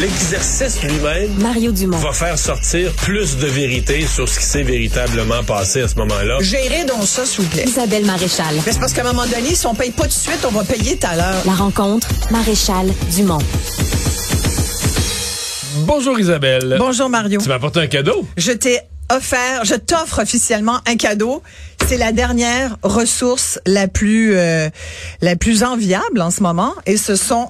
L'exercice 0.00 0.82
lui-même 0.82 1.32
Mario 1.40 1.70
Dumont. 1.70 1.98
va 1.98 2.12
faire 2.12 2.36
sortir 2.36 2.90
plus 2.94 3.36
de 3.36 3.46
vérité 3.46 4.04
sur 4.04 4.28
ce 4.28 4.40
qui 4.40 4.44
s'est 4.44 4.62
véritablement 4.64 5.44
passé 5.44 5.82
à 5.82 5.88
ce 5.88 5.94
moment-là. 5.96 6.38
Gérez 6.40 6.84
donc 6.84 7.04
ça, 7.04 7.24
s'il 7.24 7.44
vous 7.44 7.50
plaît. 7.50 7.64
Isabelle 7.64 8.04
Maréchal. 8.04 8.56
C'est 8.64 8.80
parce 8.80 8.92
qu'à 8.92 9.02
un 9.02 9.12
moment 9.12 9.24
donné, 9.26 9.54
si 9.54 9.66
on 9.66 9.74
paye 9.74 9.92
pas 9.92 10.02
tout 10.02 10.08
de 10.08 10.12
suite, 10.14 10.44
on 10.48 10.50
va 10.50 10.64
payer 10.64 10.96
tout 10.96 11.06
à 11.06 11.14
l'heure. 11.14 11.42
La 11.46 11.52
rencontre, 11.52 12.08
Maréchal 12.32 12.88
Dumont. 13.14 13.38
Bonjour 15.86 16.18
Isabelle. 16.18 16.74
Bonjour 16.76 17.08
Mario. 17.08 17.40
Tu 17.40 17.48
m'as 17.48 17.54
apporté 17.54 17.78
un 17.78 17.86
cadeau? 17.86 18.26
Je 18.36 18.50
t'ai 18.50 18.80
offert, 19.12 19.64
je 19.64 19.76
t'offre 19.76 20.22
officiellement 20.22 20.80
un 20.88 20.96
cadeau. 20.96 21.40
C'est 21.86 21.98
la 21.98 22.10
dernière 22.10 22.78
ressource 22.82 23.60
la 23.64 23.86
plus 23.86 24.34
euh, 24.34 24.68
la 25.20 25.36
plus 25.36 25.62
enviable 25.62 26.20
en 26.20 26.32
ce 26.32 26.42
moment 26.42 26.72
et 26.86 26.96
ce 26.96 27.14
sont 27.14 27.48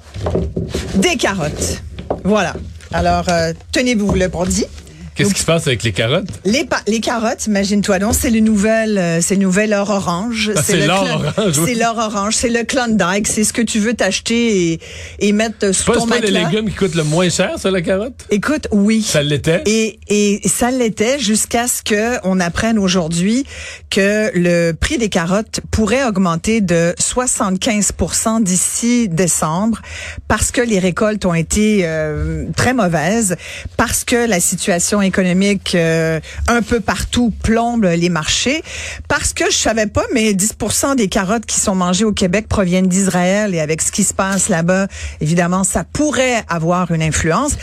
des 0.95 1.15
carottes. 1.15 1.81
Voilà. 2.23 2.53
Alors 2.93 3.25
euh, 3.29 3.53
tenez-vous 3.71 4.13
le 4.13 4.29
pour. 4.29 4.67
Qu'est-ce 5.15 5.33
qui 5.33 5.39
se 5.41 5.45
passe 5.45 5.65
avec 5.67 5.83
les 5.83 5.91
carottes? 5.93 6.27
Les, 6.43 6.67
les 6.87 6.99
carottes, 6.99 7.47
imagine-toi 7.47 7.99
donc, 7.99 8.13
c'est 8.15 8.29
le 8.29 8.41
nouvel, 8.41 8.97
euh, 8.97 9.19
c'est 9.21 9.37
nouvel 9.37 9.73
or 9.73 9.89
orange. 9.89 10.51
Ah, 10.55 10.61
c'est 10.63 10.85
l'or 10.85 11.03
orange, 11.03 11.57
oui. 11.59 11.63
C'est 11.67 11.75
l'or 11.75 11.97
orange, 11.97 12.35
c'est 12.35 12.49
le 12.49 12.63
Klondike, 12.63 13.27
c'est 13.27 13.43
ce 13.45 13.53
que 13.53 13.61
tu 13.61 13.79
veux 13.79 13.93
t'acheter 13.93 14.73
et, 14.73 14.79
et 15.19 15.31
mettre 15.31 15.71
sous 15.73 15.85
Pas, 15.85 15.93
ton 15.93 16.01
c'est 16.01 16.07
pas 16.09 16.15
les 16.19 16.31
matelas. 16.31 16.49
légumes 16.49 16.69
qui 16.69 16.75
coûtent 16.75 16.95
le 16.95 17.03
moins 17.03 17.29
cher, 17.29 17.57
ça, 17.57 17.71
la 17.71 17.81
carotte? 17.81 18.25
Écoute, 18.29 18.67
oui. 18.71 19.01
Ça 19.01 19.23
l'était? 19.23 19.61
Et, 19.65 19.99
et 20.09 20.41
ça 20.47 20.69
l'était 20.71 21.17
jusqu'à 21.19 21.67
ce 21.67 21.81
que 21.81 22.17
on 22.23 22.39
apprenne 22.39 22.77
aujourd'hui 22.77 23.45
que 23.89 24.31
le 24.37 24.73
prix 24.73 24.97
des 24.97 25.09
carottes 25.09 25.61
pourrait 25.71 26.03
augmenter 26.03 26.59
de 26.61 26.93
75% 26.99 28.43
d'ici 28.43 29.07
décembre 29.09 29.81
parce 30.27 30.51
que 30.51 30.61
les 30.61 30.79
récoltes 30.79 31.25
ont 31.25 31.33
été 31.33 31.81
euh, 31.83 32.45
très 32.55 32.73
mauvaises, 32.73 33.35
parce 33.77 34.03
que 34.03 34.27
la 34.27 34.39
situation 34.39 35.01
économique 35.05 35.73
euh, 35.75 36.19
un 36.47 36.61
peu 36.61 36.79
partout 36.79 37.31
plombe 37.43 37.85
les 37.85 38.09
marchés, 38.09 38.61
parce 39.07 39.33
que 39.33 39.45
je 39.45 39.55
savais 39.55 39.87
pas, 39.87 40.03
mais 40.13 40.33
10 40.33 40.55
des 40.97 41.07
carottes 41.07 41.45
qui 41.45 41.59
sont 41.59 41.75
mangées 41.75 42.05
au 42.05 42.11
Québec 42.11 42.47
proviennent 42.47 42.87
d'Israël. 42.87 43.55
Et 43.55 43.59
avec 43.59 43.81
ce 43.81 43.91
qui 43.91 44.03
se 44.03 44.13
passe 44.13 44.49
là-bas, 44.49 44.87
évidemment, 45.21 45.63
ça 45.63 45.83
pourrait 45.83 46.43
avoir 46.49 46.91
une 46.91 47.01
influence. 47.01 47.53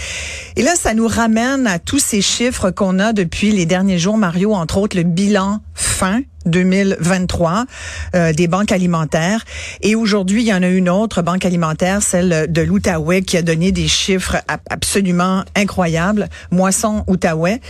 Et 0.56 0.62
là, 0.62 0.75
ça 0.75 0.94
nous 0.94 1.08
ramène 1.08 1.67
à 1.67 1.78
tous 1.78 1.98
ces 1.98 2.22
chiffres 2.22 2.70
qu'on 2.70 2.98
a 2.98 3.12
depuis 3.12 3.52
les 3.52 3.67
derniers 3.67 3.98
jours, 3.98 4.17
Mario, 4.17 4.55
entre 4.55 4.78
autres 4.78 4.97
le 4.97 5.02
bilan 5.02 5.61
fin 5.74 6.22
2023 6.47 7.67
euh, 8.15 8.33
des 8.33 8.48
banques 8.48 8.73
alimentaires. 8.73 9.45
Et 9.81 9.95
aujourd'hui, 9.95 10.43
il 10.43 10.47
y 10.48 10.55
en 10.55 10.62
a 10.62 10.69
une 10.69 10.89
autre 10.89 11.23
banque 11.23 11.45
alimentaire, 11.45 12.03
celle 12.03 12.51
de 12.51 12.62
l'Outaouais, 12.62 13.23
qui 13.23 13.37
a 13.37 13.43
donné 13.43 13.73
des 13.73 13.89
chiffres 13.89 14.37
ab- 14.48 14.61
absolument 14.70 15.45
incroyables. 15.57 16.29
Moisson 16.51 17.05
Outaouais, 17.07 17.61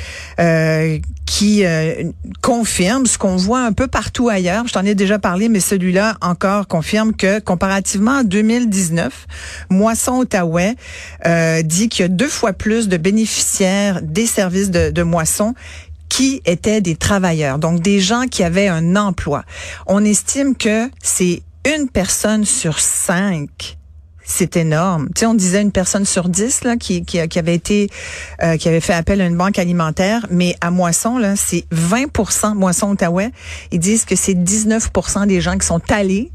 euh, 0.40 0.98
qui 1.26 1.64
euh, 1.64 2.10
confirme 2.42 3.06
ce 3.06 3.16
qu'on 3.16 3.36
voit 3.36 3.64
un 3.64 3.72
peu 3.72 3.86
partout 3.86 4.28
ailleurs. 4.28 4.66
Je 4.68 4.72
t'en 4.74 4.84
ai 4.84 4.94
déjà 4.94 5.18
parlé, 5.18 5.48
mais 5.48 5.60
celui-là 5.60 6.16
encore 6.20 6.66
confirme 6.68 7.14
que 7.14 7.38
comparativement 7.40 8.18
à 8.18 8.22
2019, 8.24 9.26
Moisson 9.70 10.18
Outaouais 10.18 10.74
euh, 11.26 11.62
dit 11.62 11.88
qu'il 11.88 12.02
y 12.02 12.04
a 12.04 12.08
deux 12.08 12.28
fois 12.28 12.52
plus 12.52 12.88
de 12.88 12.96
bénéficiaires 12.96 14.00
des 14.02 14.26
services 14.26 14.70
de, 14.70 14.90
de 14.90 15.02
moisson 15.02 15.54
qui 16.12 16.42
étaient 16.44 16.82
des 16.82 16.94
travailleurs, 16.94 17.58
donc 17.58 17.80
des 17.80 17.98
gens 17.98 18.26
qui 18.30 18.44
avaient 18.44 18.68
un 18.68 18.96
emploi. 18.96 19.44
On 19.86 20.04
estime 20.04 20.54
que 20.54 20.90
c'est 21.02 21.42
une 21.64 21.88
personne 21.88 22.44
sur 22.44 22.80
cinq 22.80 23.78
c'est 24.24 24.56
énorme. 24.56 25.08
Tu 25.14 25.20
sais, 25.20 25.26
on 25.26 25.34
disait 25.34 25.62
une 25.62 25.72
personne 25.72 26.04
sur 26.04 26.28
dix 26.28 26.64
là 26.64 26.76
qui, 26.76 27.04
qui, 27.04 27.26
qui 27.28 27.38
avait 27.38 27.54
été 27.54 27.90
euh, 28.42 28.56
qui 28.58 28.68
avait 28.68 28.80
fait 28.80 28.92
appel 28.92 29.22
à 29.22 29.26
une 29.26 29.36
banque 29.38 29.58
alimentaire, 29.58 30.26
mais 30.30 30.54
à 30.60 30.70
Moisson 30.70 31.16
là, 31.16 31.34
c'est 31.34 31.64
20% 31.72 32.54
Moisson 32.54 32.90
Outaouais, 32.90 33.30
ils 33.72 33.80
disent 33.80 34.04
que 34.04 34.14
c'est 34.14 34.34
19% 34.34 35.26
des 35.26 35.40
gens 35.40 35.56
qui 35.56 35.66
sont 35.66 35.80
allés 35.90 36.30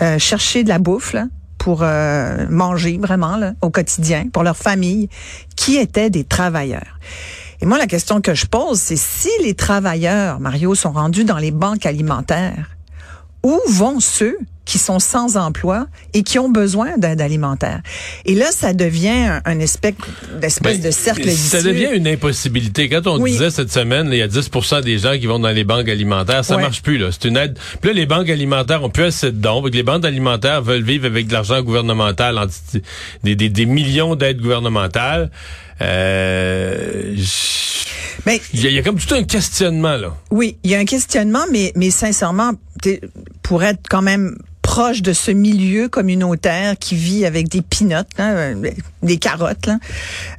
euh, 0.00 0.18
chercher 0.18 0.64
de 0.64 0.70
la 0.70 0.78
bouffe 0.78 1.12
là, 1.12 1.26
pour 1.58 1.80
euh, 1.82 2.46
manger 2.48 2.98
vraiment 2.98 3.36
là, 3.36 3.52
au 3.60 3.68
quotidien 3.68 4.28
pour 4.32 4.42
leur 4.42 4.56
famille, 4.56 5.10
qui 5.56 5.76
étaient 5.76 6.08
des 6.08 6.24
travailleurs. 6.24 6.98
Et 7.62 7.66
moi, 7.66 7.76
la 7.76 7.86
question 7.86 8.22
que 8.22 8.34
je 8.34 8.46
pose, 8.46 8.80
c'est 8.80 8.96
si 8.96 9.28
les 9.42 9.54
travailleurs, 9.54 10.40
Mario, 10.40 10.74
sont 10.74 10.92
rendus 10.92 11.24
dans 11.24 11.36
les 11.36 11.50
banques 11.50 11.84
alimentaires, 11.84 12.70
où 13.42 13.58
vont 13.68 14.00
ceux 14.00 14.36
qui 14.66 14.78
sont 14.78 15.00
sans 15.00 15.36
emploi 15.36 15.86
et 16.14 16.22
qui 16.22 16.38
ont 16.38 16.48
besoin 16.48 16.96
d'aide 16.96 17.20
alimentaire? 17.20 17.80
Et 18.24 18.34
là, 18.34 18.52
ça 18.52 18.72
devient 18.72 19.40
un, 19.44 19.58
espèce, 19.58 19.94
d'espèce 20.40 20.78
Ben, 20.78 20.86
de 20.86 20.90
cercle 20.92 21.28
Ça 21.30 21.58
vicieux. 21.58 21.62
devient 21.72 21.88
une 21.96 22.06
impossibilité. 22.06 22.88
Quand 22.88 23.06
on 23.08 23.18
Oui. 23.20 23.32
disait 23.32 23.50
cette 23.50 23.72
semaine, 23.72 24.08
il 24.12 24.18
y 24.18 24.22
a 24.22 24.28
10% 24.28 24.80
des 24.82 24.98
gens 24.98 25.18
qui 25.18 25.26
vont 25.26 25.38
dans 25.40 25.48
les 25.50 25.64
banques 25.64 25.88
alimentaires, 25.88 26.44
ça 26.44 26.54
Ouais. 26.56 26.62
marche 26.62 26.82
plus. 26.82 26.98
là. 26.98 27.08
C'est 27.10 27.26
une 27.28 27.36
aide. 27.36 27.58
Puis 27.80 27.90
là, 27.90 27.94
les 27.94 28.06
banques 28.06 28.28
alimentaires 28.30 28.84
ont 28.84 28.90
plus 28.90 29.04
assez 29.04 29.32
de 29.32 29.38
dons. 29.38 29.64
Les 29.66 29.82
banques 29.82 30.04
alimentaires 30.04 30.62
veulent 30.62 30.84
vivre 30.84 31.06
avec 31.06 31.26
de 31.26 31.32
l'argent 31.32 31.60
gouvernemental, 31.62 32.38
en- 32.38 32.46
des, 33.24 33.34
des, 33.34 33.48
des 33.48 33.66
millions 33.66 34.14
d'aides 34.14 34.40
gouvernementales. 34.40 35.30
Euh, 35.82 37.14
Mais 38.26 38.40
Il 38.52 38.64
y, 38.64 38.72
y 38.72 38.78
a 38.78 38.82
comme 38.82 38.98
tout 38.98 39.14
un 39.14 39.22
questionnement 39.24 39.96
là. 39.96 40.16
oui, 40.30 40.56
il 40.62 40.70
y 40.70 40.74
a 40.74 40.78
un 40.78 40.84
questionnement, 40.84 41.44
mais, 41.50 41.72
mais 41.76 41.90
sincèrement, 41.90 42.52
pour 43.42 43.62
être 43.62 43.80
quand 43.88 44.02
même 44.02 44.36
proche 44.70 45.02
de 45.02 45.12
ce 45.12 45.32
milieu 45.32 45.88
communautaire 45.88 46.78
qui 46.78 46.94
vit 46.94 47.26
avec 47.26 47.48
des 47.48 47.60
pinottes, 47.60 48.06
hein, 48.18 48.30
euh, 48.36 48.70
des 49.02 49.16
carottes, 49.16 49.66
là, 49.66 49.78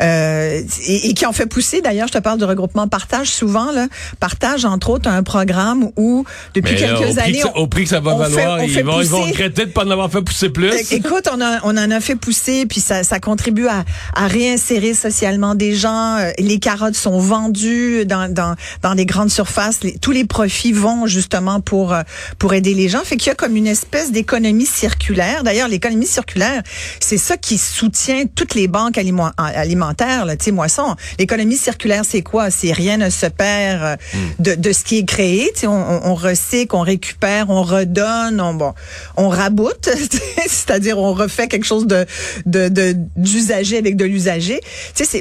euh, 0.02 0.62
et, 0.88 1.10
et 1.10 1.14
qui 1.14 1.26
en 1.26 1.34
fait 1.34 1.48
pousser. 1.48 1.82
D'ailleurs, 1.82 2.08
je 2.08 2.14
te 2.14 2.18
parle 2.20 2.40
de 2.40 2.46
regroupement 2.46 2.88
Partage. 2.88 3.28
Souvent, 3.28 3.72
là, 3.74 3.88
Partage, 4.22 4.64
entre 4.64 4.90
autres, 4.92 5.10
un 5.10 5.22
programme 5.24 5.90
où, 5.98 6.24
depuis 6.56 6.78
là, 6.80 6.96
quelques 6.98 7.18
au, 7.18 7.20
années, 7.20 7.40
que, 7.42 7.48
on- 7.48 7.62
au 7.64 7.68
prix 7.68 7.84
que 7.84 7.90
ça 7.90 8.00
va 8.00 8.12
fait- 8.26 8.36
valoir, 8.36 8.60
on 8.60 8.64
ils, 8.64 8.70
fait 8.70 8.84
vont, 8.84 9.02
ils 9.02 9.08
vont 9.10 9.24
regretter 9.24 9.66
de 9.66 9.72
pas 9.72 9.84
en 9.84 9.92
avoir 9.92 10.10
fait 10.10 10.22
pousser 10.22 10.50
plus. 10.50 10.72
Écoute, 10.94 11.28
on, 11.34 11.42
a, 11.42 11.60
on 11.64 11.72
en 11.78 11.92
a 11.92 12.00
fait 12.00 12.16
pousser, 12.16 12.66
puis 12.66 12.80
ça, 12.80 13.04
ça 13.04 13.20
contribue 13.20 13.68
à, 13.68 13.84
à 14.16 14.28
réinsérer 14.28 14.94
socialement 14.94 15.56
des 15.56 15.76
gens. 15.76 16.16
Euh, 16.20 16.32
Les 16.40 16.60
carottes 16.60 16.96
sont 16.96 17.20
vendues 17.20 18.06
dans, 18.06 18.32
dans, 18.32 18.56
dans 18.82 18.96
des 18.96 19.06
grandes 19.06 19.30
surfaces. 19.32 19.84
Les- 19.84 19.98
tous 19.98 20.12
les 20.12 20.24
profits 20.24 20.72
vont 20.72 21.06
justement 21.06 21.60
pour, 21.60 21.94
pour 22.40 22.54
aider 22.54 22.74
les 22.74 22.88
gens. 22.88 23.02
Fait 23.04 23.18
qu'il 23.18 23.28
y 23.28 23.32
a 23.32 23.36
comme 23.36 23.58
une 23.58 23.68
espèce 23.68 24.12
d'économie 24.22 24.68
circulaire. 24.68 25.44
D'ailleurs, 25.44 25.68
l'économie 25.68 26.06
circulaire, 26.06 26.62
c'est 27.00 27.18
ça 27.18 27.38
qui 27.38 27.58
soutient 27.58 28.26
toutes 28.34 28.54
les 28.54 28.68
banques 28.68 28.98
aliment- 29.00 29.32
alimentaires, 29.38 30.26
là, 30.26 30.36
moisson. 30.52 30.96
L'économie 31.18 31.58
circulaire, 31.58 32.04
c'est 32.08 32.22
quoi? 32.22 32.52
C'est 32.52 32.72
rien 32.72 32.98
ne 32.98 33.10
se 33.10 33.26
perd 33.26 33.82
euh, 33.84 33.96
de, 34.40 34.54
de 34.56 34.72
ce 34.74 34.84
qui 34.84 34.98
est 35.00 35.06
créé. 35.06 35.52
On, 35.64 35.70
on, 35.70 36.02
on 36.12 36.16
recycle, 36.16 36.76
on 36.76 36.82
récupère, 36.82 37.50
on 37.50 37.64
redonne, 37.64 38.40
on, 38.42 38.54
bon, 38.54 38.74
on 39.18 39.30
raboute, 39.30 39.90
c'est-à-dire 40.48 40.98
on 41.00 41.14
refait 41.14 41.48
quelque 41.48 41.66
chose 41.66 41.88
de 41.88 42.06
de 42.46 42.68
de- 42.70 42.96
d'usager 43.16 43.78
avec 43.78 43.96
de 43.96 44.06
l'usager. 44.06 44.60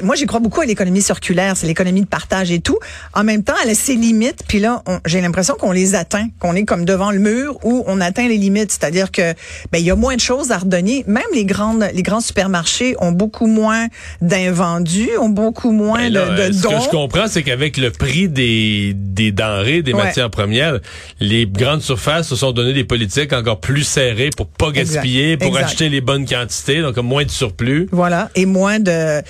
Moi 0.03 0.15
j'y 0.15 0.25
crois 0.25 0.39
beaucoup 0.41 0.61
à 0.61 0.65
l'économie 0.65 1.01
circulaire, 1.01 1.55
c'est 1.57 1.65
l'économie 1.67 2.01
de 2.01 2.07
partage 2.07 2.51
et 2.51 2.59
tout. 2.59 2.77
En 3.13 3.23
même 3.23 3.43
temps, 3.43 3.55
elle 3.63 3.69
a 3.71 3.75
ses 3.75 3.95
limites, 3.95 4.43
puis 4.47 4.59
là, 4.59 4.83
j'ai 5.05 5.21
l'impression 5.21 5.55
qu'on 5.55 5.71
les 5.71 5.95
atteint, 5.95 6.27
qu'on 6.39 6.55
est 6.55 6.65
comme 6.65 6.83
devant 6.85 7.11
le 7.11 7.19
mur 7.19 7.57
où 7.63 7.83
on 7.87 8.01
atteint 8.01 8.27
les 8.27 8.37
limites, 8.37 8.71
c'est-à-dire 8.71 8.90
que 8.91 9.33
ben 9.71 9.79
il 9.79 9.85
y 9.85 9.91
a 9.91 9.95
moins 9.95 10.15
de 10.15 10.21
choses 10.21 10.51
à 10.51 10.57
redonner. 10.57 11.03
Même 11.07 11.23
les 11.33 11.45
grandes 11.45 11.85
les 11.93 12.03
grands 12.03 12.21
supermarchés 12.21 12.95
ont 12.99 13.11
beaucoup 13.11 13.47
moins 13.47 13.87
d'invendus, 14.21 15.09
ont 15.19 15.29
beaucoup 15.29 15.71
moins 15.71 15.99
Ben 16.09 16.13
là, 16.13 16.25
de, 16.25 16.35
de 16.35 16.41
euh, 16.41 16.51
ce 16.53 16.61
dons. 16.63 16.77
que 16.77 16.83
je 16.83 16.89
comprends, 16.89 17.27
c'est 17.27 17.43
qu'avec 17.43 17.77
le 17.77 17.91
prix 17.91 18.29
des, 18.29 18.93
des 18.95 19.31
denrées, 19.31 19.81
des 19.81 19.93
Ouais. 19.93 20.03
matières 20.05 20.29
premières, 20.29 20.79
les 21.19 21.45
grandes 21.45 21.81
surfaces 21.81 22.27
se 22.29 22.35
sont 22.35 22.51
donné 22.51 22.73
des 22.73 22.83
politiques 22.83 23.33
encore 23.33 23.59
plus 23.59 23.83
serrées 23.83 24.29
pour 24.35 24.47
pas 24.47 24.69
Exact. 24.69 24.93
gaspiller, 24.95 25.37
pour 25.37 25.47
Exact. 25.47 25.63
acheter 25.65 25.89
les 25.89 26.01
bonnes 26.01 26.25
quantités, 26.25 26.81
donc 26.81 26.97
moins 26.97 27.23
de 27.25 27.29
surplus. 27.31 27.87
Voilà, 27.91 28.29
et 28.35 28.45
moins 28.45 28.79
de 28.79 29.21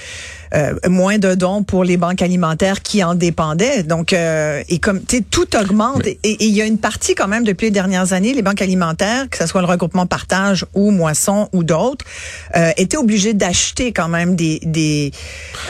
euh, 0.53 0.74
moins 0.88 1.18
de 1.18 1.36
dons 1.36 1.63
pour 1.63 1.83
les 1.83 1.98
banques 1.98 2.21
alimentaires 2.21 2.81
qui 2.81 3.03
en 3.03 3.15
dépendaient. 3.15 3.83
Donc, 3.83 4.13
euh, 4.13 4.62
et 4.69 4.80
comme 4.80 5.00
tu 5.03 5.18
sais, 5.18 5.24
tout 5.30 5.48
augmente. 5.56 6.06
Et 6.07 6.19
et 6.24 6.38
il 6.45 6.53
y 6.56 6.62
a 6.62 6.65
une 6.65 6.77
partie 6.77 7.15
quand 7.15 7.27
même 7.27 7.44
depuis 7.44 7.65
les 7.68 7.71
dernières 7.71 8.13
années, 8.13 8.33
les 8.33 8.42
banques 8.42 8.62
alimentaires, 8.62 9.30
que 9.30 9.38
ce 9.38 9.45
soit 9.48 9.62
le 9.62 9.68
regroupement 9.68 10.06
partage 10.06 10.65
ou 10.74 10.92
moisson 10.92 11.50
ou 11.53 11.63
d'autres, 11.63 12.06
euh, 12.56 12.71
étaient 12.77 12.98
obligées 12.98 13.33
d'acheter 13.33 13.92
quand 13.92 14.07
même 14.07 14.36
des 14.36 14.59
des. 14.63 15.12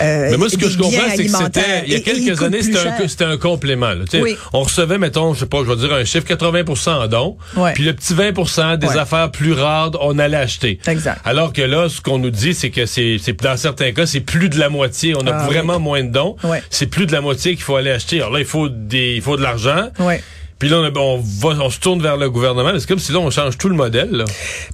euh, 0.02 0.30
Mais 0.32 0.38
moi, 0.38 0.50
ce 0.50 0.58
que 0.58 0.70
je 0.70 0.78
comprends, 0.78 0.92
c'est 1.16 1.26
que 1.26 1.32
c'était, 1.32 1.84
il 1.86 1.94
y 1.94 1.96
a 1.96 2.00
quelques 2.00 2.42
années, 2.42 2.62
c'était 2.62 3.26
un, 3.26 3.38
complément. 3.38 3.90
là. 3.90 4.06
Oui. 4.14 4.36
On 4.54 4.62
recevait, 4.64 4.98
mettons, 4.98 5.34
je 5.34 5.42
sais 5.42 5.46
pas, 5.46 5.60
je 5.66 5.70
vais 5.72 5.76
dire 5.76 5.94
un 5.94 6.04
chiffre, 6.06 6.26
80% 6.28 6.90
en 7.04 7.08
dons. 7.08 7.38
Ouais. 7.56 7.74
Puis 7.74 7.84
le 7.84 7.94
petit 7.94 8.14
20% 8.14 8.78
des 8.78 8.88
Ouais. 8.88 8.98
affaires 8.98 9.32
plus 9.32 9.54
rares, 9.54 9.92
on 10.02 10.18
allait 10.20 10.38
acheter. 10.38 10.80
Exact. 10.88 11.20
Alors 11.26 11.54
que 11.54 11.62
là, 11.62 11.88
ce 11.90 12.02
qu'on 12.02 12.20
nous 12.20 12.30
dit, 12.30 12.54
c'est 12.54 12.70
que 12.72 12.86
c'est, 12.86 13.18
c'est 13.22 13.40
dans 13.42 13.58
certains 13.58 13.92
cas, 13.92 14.06
c'est 14.06 14.20
plus 14.22 14.50
de 14.50 14.60
la 14.60 14.70
moitié. 14.72 15.14
On 15.16 15.28
a 15.28 15.32
Ah, 15.34 15.46
vraiment 15.46 15.80
moins 15.80 16.04
de 16.04 16.10
dons. 16.10 16.36
Ouais. 16.44 16.64
C'est 16.72 16.88
plus 16.88 17.06
de 17.06 17.12
la 17.12 17.22
moitié 17.22 17.54
qu'il 17.54 17.64
faut 17.64 17.76
aller 17.76 17.92
acheter. 17.92 18.18
Alors 18.18 18.32
là, 18.32 18.40
il 18.40 18.46
faut 18.46 18.70
des, 18.70 19.14
il 19.16 19.22
faut 19.22 19.38
de 19.38 19.44
l'argent. 19.44 19.90
Ouais. 20.00 20.22
Puis 20.58 20.70
là, 20.70 20.78
on, 20.78 21.00
on, 21.00 21.18
va, 21.18 21.50
on 21.64 21.70
se 21.72 21.80
tourne 21.80 22.04
vers 22.04 22.18
le 22.18 22.30
gouvernement. 22.30 22.72
C'est 22.78 22.88
comme 22.88 23.00
si 23.00 23.12
là, 23.12 23.18
on 23.18 23.32
change 23.32 23.58
tout 23.58 23.68
le 23.68 23.74
modèle. 23.76 24.12
Là. 24.12 24.26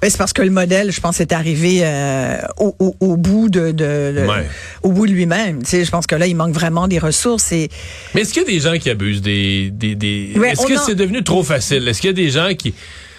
Ben, 0.02 0.10
c'est 0.10 0.18
parce 0.18 0.34
que 0.34 0.42
le 0.42 0.50
modèle, 0.50 0.92
je 0.92 1.00
pense, 1.00 1.22
est 1.22 1.32
arrivé 1.32 1.80
euh, 1.82 2.38
au, 2.58 2.76
au, 2.80 2.96
au, 3.00 3.16
bout 3.16 3.48
de, 3.50 3.72
de, 3.72 4.14
de 4.18 4.26
Ouais. 4.28 4.46
au 4.84 4.92
bout 4.92 5.08
de 5.08 5.14
lui-même. 5.14 5.64
Tu 5.64 5.70
sais, 5.70 5.86
je 5.86 5.90
pense 5.92 6.06
que 6.06 6.16
là, 6.16 6.28
il 6.28 6.36
manque 6.36 6.54
vraiment 6.54 6.90
des 6.90 7.00
ressources. 7.00 7.54
Et 7.54 7.70
Mais 8.14 8.22
est-ce 8.22 8.34
qu'il 8.34 8.42
y 8.44 8.46
a 8.46 8.50
des 8.50 8.60
gens 8.60 8.78
qui 8.78 8.90
abusent 8.90 9.22
des, 9.22 9.70
des, 9.72 9.96
des... 9.96 10.34
Ouais, 10.36 10.52
est-ce 10.52 10.66
que 10.66 10.78
en- 10.78 10.86
c'est 10.86 10.96
devenu 10.96 11.24
trop 11.24 11.42
facile? 11.44 11.88
Est-ce 11.88 12.02
qu'il 12.02 12.10
y 12.10 12.12
a 12.12 12.14
des 12.14 12.32
gens 12.32 12.50
qui 12.54 12.74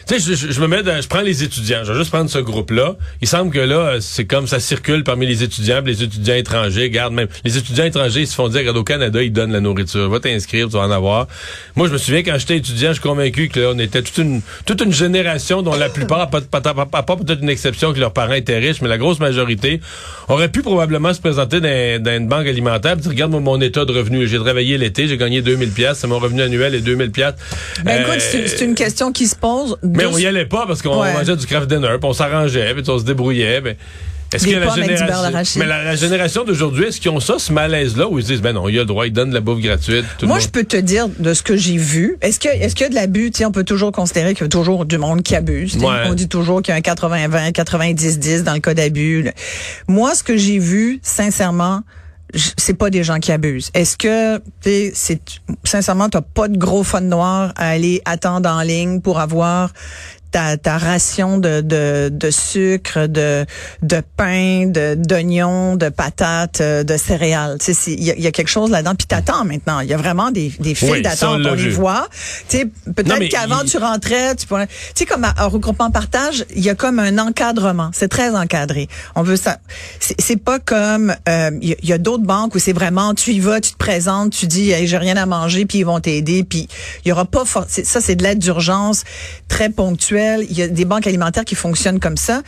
tu 0.09 0.19
sais, 0.19 0.21
je, 0.21 0.35
je- 0.47 0.53
je 0.53 0.61
me 0.61 0.67
mets 0.67 0.83
dans, 0.83 1.01
je 1.01 1.07
prends 1.09 1.21
les 1.21 1.43
étudiants, 1.45 1.81
je 1.85 1.93
vais 1.93 1.99
juste 1.99 2.11
prendre 2.11 2.31
ce 2.31 2.39
groupe-là. 2.39 2.97
Il 3.21 3.29
semble 3.29 3.53
que 3.53 3.59
là, 3.59 3.77
euh, 3.77 3.99
c'est 4.01 4.25
comme 4.25 4.47
ça 4.47 4.59
circule 4.59 5.05
parmi 5.05 5.27
les 5.27 5.43
étudiants, 5.43 5.83
les 5.85 6.03
étudiants 6.03 6.35
étrangers, 6.35 6.83
regarde 6.85 7.13
même, 7.13 7.29
les 7.45 7.59
étudiants 7.59 7.85
étrangers, 7.85 8.21
ils 8.23 8.27
se 8.27 8.35
font 8.35 8.49
dire, 8.49 8.61
regarde, 8.61 8.77
au 8.79 8.85
Canada, 8.85 9.23
ils 9.23 9.33
donnent 9.33 9.53
la 9.53 9.61
nourriture. 9.61 10.09
Va 10.09 10.19
t'inscrire, 10.21 10.67
tu 10.69 10.73
vas 10.75 10.81
en 10.81 10.91
avoir. 10.91 11.29
Moi, 11.77 11.89
je 11.89 11.93
me 11.93 11.99
souviens, 11.99 12.23
quand 12.23 12.39
j'étais 12.39 12.57
étudiant, 12.57 12.89
je 12.89 12.95
suis 12.95 13.03
convaincu 13.03 13.49
que 13.49 13.61
là, 13.61 13.71
on 13.75 13.79
était 13.79 14.03
toute 14.03 14.19
une, 14.19 14.41
toute 14.65 14.81
une 14.81 14.93
génération 14.93 15.63
dont 15.63 15.75
la 15.75 15.89
plupart, 15.91 16.31
pas, 16.31 16.41
pas, 16.41 16.61
pas, 16.61 16.75
pas- 16.75 17.03
pas 17.03 17.17
peut-être 17.17 17.43
une 17.43 17.51
exception 17.51 17.93
que 17.93 18.01
leurs 18.01 18.13
parents 18.13 18.33
étaient 18.35 18.59
riches, 18.59 18.81
mais 18.81 18.89
la 18.89 18.99
grosse 18.99 19.21
majorité 19.21 19.81
aurait 20.29 20.49
pu 20.51 20.63
probablement 20.63 21.13
se 21.13 21.21
présenter 21.21 21.61
dans, 21.61 22.03
dans 22.03 22.17
une 22.17 22.29
banque 22.29 22.47
alimentaire 22.47 22.93
et 22.93 22.97
dire, 22.97 23.11
regarde 23.11 23.31
moi, 23.33 23.41
mon 23.41 23.61
état 23.61 23.85
de 23.85 23.93
revenu. 23.93 24.27
J'ai 24.27 24.39
travaillé 24.39 24.79
l'été, 24.79 25.07
j'ai 25.07 25.17
gagné 25.19 25.43
2000 25.43 25.71
pièces, 25.71 25.99
c'est 25.99 26.07
mon 26.07 26.19
revenu 26.19 26.43
annuel 26.43 26.75
est 26.75 26.81
2000 26.81 27.11
pièces. 27.11 27.35
ben, 27.85 28.03
écoute, 28.03 28.21
c'est 28.21 28.49
c'est 28.49 28.65
une 28.65 28.75
question 28.75 29.13
qui 29.13 29.27
se 29.27 29.37
pose. 29.37 29.77
Mais 29.99 30.07
on 30.07 30.19
y 30.19 30.27
allait 30.27 30.47
pas 30.47 30.65
parce 30.67 30.81
qu'on 30.83 31.01
Ouais. 31.01 31.13
mangeait 31.13 31.37
du 31.37 31.47
craft 31.47 31.69
dinner, 31.69 31.89
puis 32.01 32.09
on 32.09 32.13
s'arrangeait, 32.13 32.73
puis 32.75 32.85
on 32.89 32.99
se 32.99 33.05
débrouillait. 33.05 33.61
Ben, 33.61 33.77
est-ce 34.31 34.47
que 34.47 34.51
la 34.57 34.69
génération, 34.75 35.59
mais 35.61 35.67
la, 35.67 35.83
la 35.85 35.97
génération 35.97 36.45
d'aujourd'hui, 36.45 36.85
est-ce 36.85 37.01
qu'ils 37.01 37.11
ont 37.11 37.19
ça, 37.21 37.39
ce 37.39 37.51
malaise-là, 37.51 38.09
où 38.09 38.19
ils 38.19 38.23
se 38.23 38.29
disent, 38.33 38.43
ben 38.43 38.53
non, 38.53 38.69
il 38.69 38.75
y 38.75 38.79
a 38.79 38.83
le 38.83 38.87
droit, 38.87 39.07
ils 39.07 39.13
donnent 39.13 39.31
de 39.31 39.35
la 39.35 39.41
bouffe 39.41 39.61
gratuite. 39.63 40.05
Tout 40.19 40.27
Moi, 40.27 40.37
le 40.37 40.43
je 40.43 40.49
peux 40.49 40.65
te 40.65 40.77
dire 40.77 41.09
de 41.19 41.33
ce 41.33 41.43
que 41.43 41.57
j'ai 41.57 41.79
vu. 41.79 42.19
Est-ce 42.21 42.39
que 42.39 42.49
est-ce 42.49 42.75
qu'il 42.75 42.85
y 42.85 42.87
a 42.87 42.91
de 42.91 42.95
l'abus? 42.95 43.33
On 43.43 43.53
peut 43.53 43.65
toujours 43.65 43.91
considérer 43.91 44.35
qu'il 44.35 44.43
y 44.43 44.47
a 44.47 44.49
toujours 44.51 44.85
du 44.85 44.99
monde 44.99 45.23
qui 45.23 45.35
abuse. 45.35 45.77
Ouais. 45.79 46.03
On 46.07 46.13
dit 46.13 46.29
toujours 46.29 46.61
qu'il 46.61 46.73
y 46.73 46.75
a 46.75 46.77
un 46.77 46.81
80-20, 46.81 47.53
90-10 47.53 48.43
dans 48.43 48.53
le 48.53 48.61
cas 48.61 48.75
d'abus. 48.75 49.31
Moi, 49.89 50.15
ce 50.15 50.23
que 50.23 50.37
j'ai 50.37 50.59
vu, 50.59 51.01
sincèrement, 51.03 51.81
c'est 52.35 52.75
pas 52.75 52.91
des 52.91 53.05
gens 53.05 53.19
qui 53.19 53.33
abusent. 53.33 53.71
Est-ce 53.75 53.97
que 53.97 54.41
sais, 54.61 54.93
c'est 54.95 55.21
sincèrement, 55.65 56.09
t'as 56.09 56.21
pas 56.21 56.49
de 56.49 56.59
gros 56.59 56.85
fun 56.85 57.01
noir 57.01 57.53
à 57.57 57.69
aller 57.71 58.03
attendre 58.05 58.49
en 58.49 58.61
ligne 58.63 59.01
pour 59.01 59.19
avoir 59.19 59.73
ta, 60.31 60.57
ta 60.57 60.79
ration 60.79 61.39
de, 61.39 61.61
de, 61.61 62.09
de 62.13 62.31
sucre, 62.31 63.07
de, 63.07 63.47
de 63.83 64.03
pain, 64.17 64.67
de 64.67 64.95
d'oignons, 64.95 65.77
de 65.77 65.89
patates, 65.89 66.61
euh, 66.61 66.85
de 66.85 66.97
céréales. 66.97 67.59
Tu 67.61 67.73
sais, 67.75 67.93
il 67.93 68.05
y, 68.05 68.11
a- 68.11 68.15
il 68.15 68.23
y 68.23 68.27
a 68.27 68.31
quelque 68.33 68.49
chose 68.49 68.71
là-dedans. 68.71 68.95
Puis 68.95 69.07
t'attends 69.07 69.45
maintenant. 69.45 69.81
Il 69.81 69.89
y 69.89 69.95
a 69.95 69.97
vraiment 69.97 70.31
des, 70.31 70.53
des 70.61 70.75
files 70.75 70.91
Oui, 70.91 70.99
on 70.99 71.03
d'attente. 71.03 71.41
On, 71.47 71.55
les 71.55 71.71
voit. 71.71 72.09
Tu 72.49 72.59
sais, 72.59 72.65
peut-être 72.95 73.19
qu'avant 73.29 73.63
il- 73.65 73.71
tu 73.71 73.79
rentrais, 73.79 74.35
tu 74.37 74.47
pourrais. 74.47 74.67
Tu 74.67 74.75
sais, 74.95 75.07
comme 75.07 75.25
à, 75.25 75.33
à 75.37 75.47
regroupement 75.47 75.91
partage, 75.91 76.45
il 76.55 76.63
y 76.63 76.71
a 76.71 76.75
comme 76.75 76.99
un 76.99 77.19
encadrement. 77.19 77.91
C'est 77.93 78.09
très 78.09 78.35
encadré. 78.37 78.89
On 79.15 79.23
veut 79.23 79.37
ça. 79.37 79.59
C'est 80.01 80.37
pas 80.43 80.59
comme 80.59 81.15
euh, 81.29 81.51
il 81.63 81.69
y 81.71 81.73
a, 81.73 81.77
il 81.83 81.89
y 81.89 81.93
a 81.93 81.99
d'autres 81.99 82.25
banques 82.25 82.55
où 82.55 82.59
c'est 82.59 82.73
vraiment 82.73 83.15
tu 83.15 83.33
y 83.33 83.41
vas, 83.41 83.61
tu 83.61 83.73
te 83.73 83.77
présentes, 83.79 84.33
tu 84.33 84.47
dis 84.47 84.71
hey, 84.71 84.87
j'ai 84.87 84.99
rien 84.99 85.17
à 85.17 85.27
manger, 85.27 85.65
puis 85.67 85.79
ils 85.79 85.85
vont 85.87 86.01
t'aider, 86.01 86.45
puis 86.45 86.69
il 87.05 87.09
y 87.09 87.13
aura 87.13 87.25
pas 87.25 87.45
for- 87.45 87.65
ça 87.69 88.01
c'est 88.01 88.15
de 88.17 88.23
l'aide 88.23 88.39
d'urgence 88.39 89.05
très 89.49 89.71
ponctuelle. 89.71 90.18
Il 90.49 90.57
y 90.57 90.63
a 90.63 90.69
des 90.69 90.85
banques 90.85 91.07
alimentaires 91.07 91.45
qui 91.45 91.55
fonctionnent 91.55 92.01
comme 92.01 92.17
ça. 92.17 92.43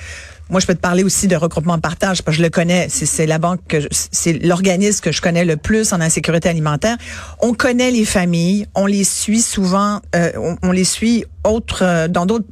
Moi, 0.49 0.58
je 0.61 0.67
peux 0.67 0.75
te 0.75 0.81
parler 0.81 1.05
aussi 1.05 1.28
de 1.28 1.37
regroupement 1.37 1.78
partage 1.78 2.22
parce 2.22 2.37
que 2.37 2.43
je 2.43 2.43
le 2.43 2.50
connais. 2.50 2.88
C'est- 2.88 3.26
la 3.26 3.38
banque 3.38 3.61
c'est 3.90 4.32
l'organisme 4.44 5.00
que 5.00 5.12
je 5.12 5.20
connais 5.20 5.44
le 5.44 5.56
plus 5.56 5.93
en 5.93 6.00
insécurité 6.00 6.49
alimentaire. 6.49 6.96
On 7.40 7.55
connaît 7.55 7.93
les 7.93 8.05
familles, 8.05 8.67
on 8.75 8.87
les 8.87 9.05
suit 9.05 9.43
souvent, 9.43 10.00
euh, 10.17 10.32
on, 10.37 10.56
on 10.62 10.72
les 10.72 10.84
suit 10.84 11.25
autres 11.44 11.84
euh, 11.84 12.08
dans 12.08 12.26
d'autres 12.26 12.46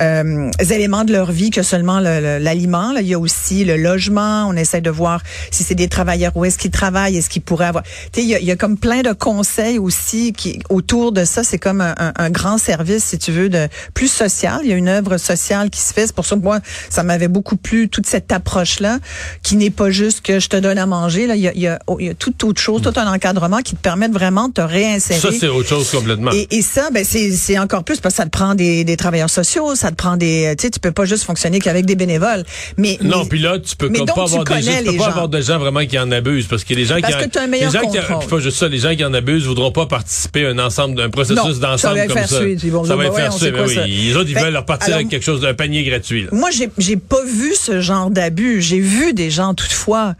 euh, 0.00 0.50
éléments 0.70 1.04
de 1.04 1.12
leur 1.12 1.30
vie 1.32 1.50
que 1.50 1.62
seulement 1.62 2.00
le- 2.00 2.20
le- 2.20 2.38
l'aliment. 2.38 2.92
Là, 2.92 3.00
il 3.00 3.08
y 3.08 3.14
a 3.14 3.18
aussi 3.18 3.64
le 3.64 3.76
logement. 3.76 4.46
On 4.48 4.54
essaie 4.54 4.80
de 4.80 4.90
voir 4.90 5.22
si 5.50 5.64
c'est 5.64 5.74
des 5.74 5.88
travailleurs 5.88 6.32
où 6.36 6.44
est-ce 6.44 6.58
qu'ils 6.58 6.70
travaillent, 6.70 7.16
est-ce 7.16 7.28
qu'ils 7.30 7.42
pourraient 7.42 7.66
avoir. 7.66 7.84
Tu 8.12 8.20
sais, 8.20 8.22
il 8.22 8.28
y 8.42 8.44
y 8.44 8.50
a 8.50 8.56
comme 8.56 8.76
plein 8.78 9.02
de 9.02 9.12
conseils 9.12 9.78
aussi 9.78 10.32
qui 10.32 10.60
autour 10.70 11.12
de 11.12 11.24
ça. 11.24 11.44
C'est 11.44 11.58
comme 11.58 11.80
un, 11.80 11.94
un- 11.98 12.12
un 12.16 12.30
grand 12.30 12.58
service, 12.58 13.04
si 13.04 13.18
tu 13.18 13.32
veux, 13.32 13.48
de 13.48 13.68
plus 13.94 14.08
social. 14.10 14.60
Il 14.64 14.70
y 14.70 14.72
a 14.72 14.76
une 14.76 14.88
œuvre 14.88 15.16
sociale 15.18 15.70
qui 15.70 15.80
se 15.80 15.92
fait. 15.92 16.06
C'est 16.06 16.14
pour 16.14 16.26
ça 16.26 16.36
que 16.36 16.42
moi, 16.42 16.60
ça 16.90 17.02
m'avait 17.02 17.28
beaucoup 17.28 17.56
plu 17.56 17.88
toute 17.88 18.06
cette 18.06 18.30
approche-là, 18.32 18.98
qui 19.42 19.56
n'est 19.56 19.70
pas 19.70 19.90
juste 19.90 20.20
que 20.22 20.40
je 20.40 20.48
te 20.48 20.56
donne 20.56 20.78
à 20.78 20.86
manger. 20.86 21.26
Là, 21.26 21.36
il 21.36 21.42
y 21.42 21.48
a, 21.48 21.54
y 21.54 21.66
a, 21.66 21.78
oh, 21.86 21.98
y 22.00 22.08
a 22.08 22.14
toute 22.14 22.42
autre 22.44 22.60
chose, 22.60 22.82
tout 22.82 22.92
un 22.96 23.12
encadrement 23.12 23.58
qui 23.58 23.74
te 23.74 23.80
permet 23.80 24.08
de 24.08 24.14
vraiment 24.14 24.48
de 24.48 24.54
te 24.54 24.60
réinsérer. 24.60 25.20
Ça, 25.20 25.30
c'est 25.38 25.48
autre 25.48 25.68
chose 25.68 25.90
complètement. 25.90 26.30
Et, 26.32 26.46
et 26.50 26.62
ça, 26.62 26.90
ben 26.92 27.04
c'est 27.04 27.30
c'est 27.32 27.58
encore 27.58 27.84
plus 27.84 28.00
parce 28.00 28.14
que 28.14 28.18
ça 28.18 28.24
te 28.24 28.30
prend 28.30 28.54
des, 28.54 28.84
des 28.84 28.96
travailleurs 28.96 29.30
sociaux, 29.30 29.74
ça 29.74 29.87
te 29.90 29.96
prend 29.96 30.16
des, 30.16 30.54
tu 30.58 30.62
sais, 30.64 30.70
tu 30.70 30.80
peux 30.80 30.92
pas 30.92 31.04
juste 31.04 31.24
fonctionner 31.24 31.58
qu'avec 31.58 31.86
des 31.86 31.96
bénévoles. 31.96 32.44
Mais 32.76 32.98
non, 33.02 33.24
puis 33.26 33.38
là, 33.38 33.58
tu 33.58 33.76
peux 33.76 33.88
comme 33.88 34.06
pas 34.06 34.12
tu 34.14 34.20
avoir 34.20 34.44
des 34.44 34.62
gens, 34.62 34.72
tu 34.78 34.84
peux 34.84 34.92
pas 34.96 35.04
gens. 35.04 35.10
avoir 35.10 35.28
de 35.28 35.40
gens 35.40 35.58
vraiment 35.58 35.84
qui 35.86 35.98
en 35.98 36.10
abusent 36.10 36.46
parce 36.46 36.64
que 36.64 36.74
les 36.74 36.84
gens 36.84 37.00
Parce 37.00 37.14
qui 37.14 37.20
en, 37.20 37.24
que 37.26 37.30
t'as 37.30 37.42
un 37.42 37.46
meilleur 37.46 37.72
les 37.72 37.78
gens 37.78 37.90
qui 37.90 37.98
puis 37.98 38.28
pas 38.28 38.38
juste 38.40 38.56
ça, 38.58 38.68
les 38.68 38.78
gens 38.78 38.94
qui 38.94 39.04
en 39.04 39.14
abusent 39.14 39.46
voudront 39.46 39.72
pas 39.72 39.86
participer 39.86 40.46
à 40.46 40.50
un 40.50 40.58
ensemble 40.58 40.94
d'un 40.96 41.10
processus 41.10 41.54
ça 41.54 41.60
d'ensemble 41.60 42.06
comme 42.06 42.16
faire 42.18 42.28
ça. 42.28 42.40
suite. 42.40 42.62
Ils 42.62 42.70
vont 42.72 42.84
ça 42.84 42.96
va 42.96 43.04
ben 43.04 43.08
être 43.10 43.16
faire 43.16 43.32
suite, 43.32 43.52
ben 43.52 43.68
ça? 43.68 43.82
oui. 43.84 44.08
Les 44.08 44.16
autres, 44.16 44.28
ils 44.30 44.34
Fait- 44.34 44.44
veulent 44.44 44.56
repartir 44.56 44.86
alors- 44.88 44.96
avec 44.98 45.08
quelque 45.08 45.24
chose 45.24 45.40
d'un 45.40 45.54
panier 45.54 45.84
gratuit. 45.84 46.26
Moi, 46.32 46.50
j'ai 46.50 46.68
j'ai 46.78 46.96
pas 46.96 47.24
vu 47.24 47.54
ce 47.54 47.80
genre 47.80 48.10
d'abus. 48.10 48.62
J'ai 48.62 48.80
vu 48.80 49.12
des 49.14 49.30
gens 49.30 49.54
toutefois 49.54 50.14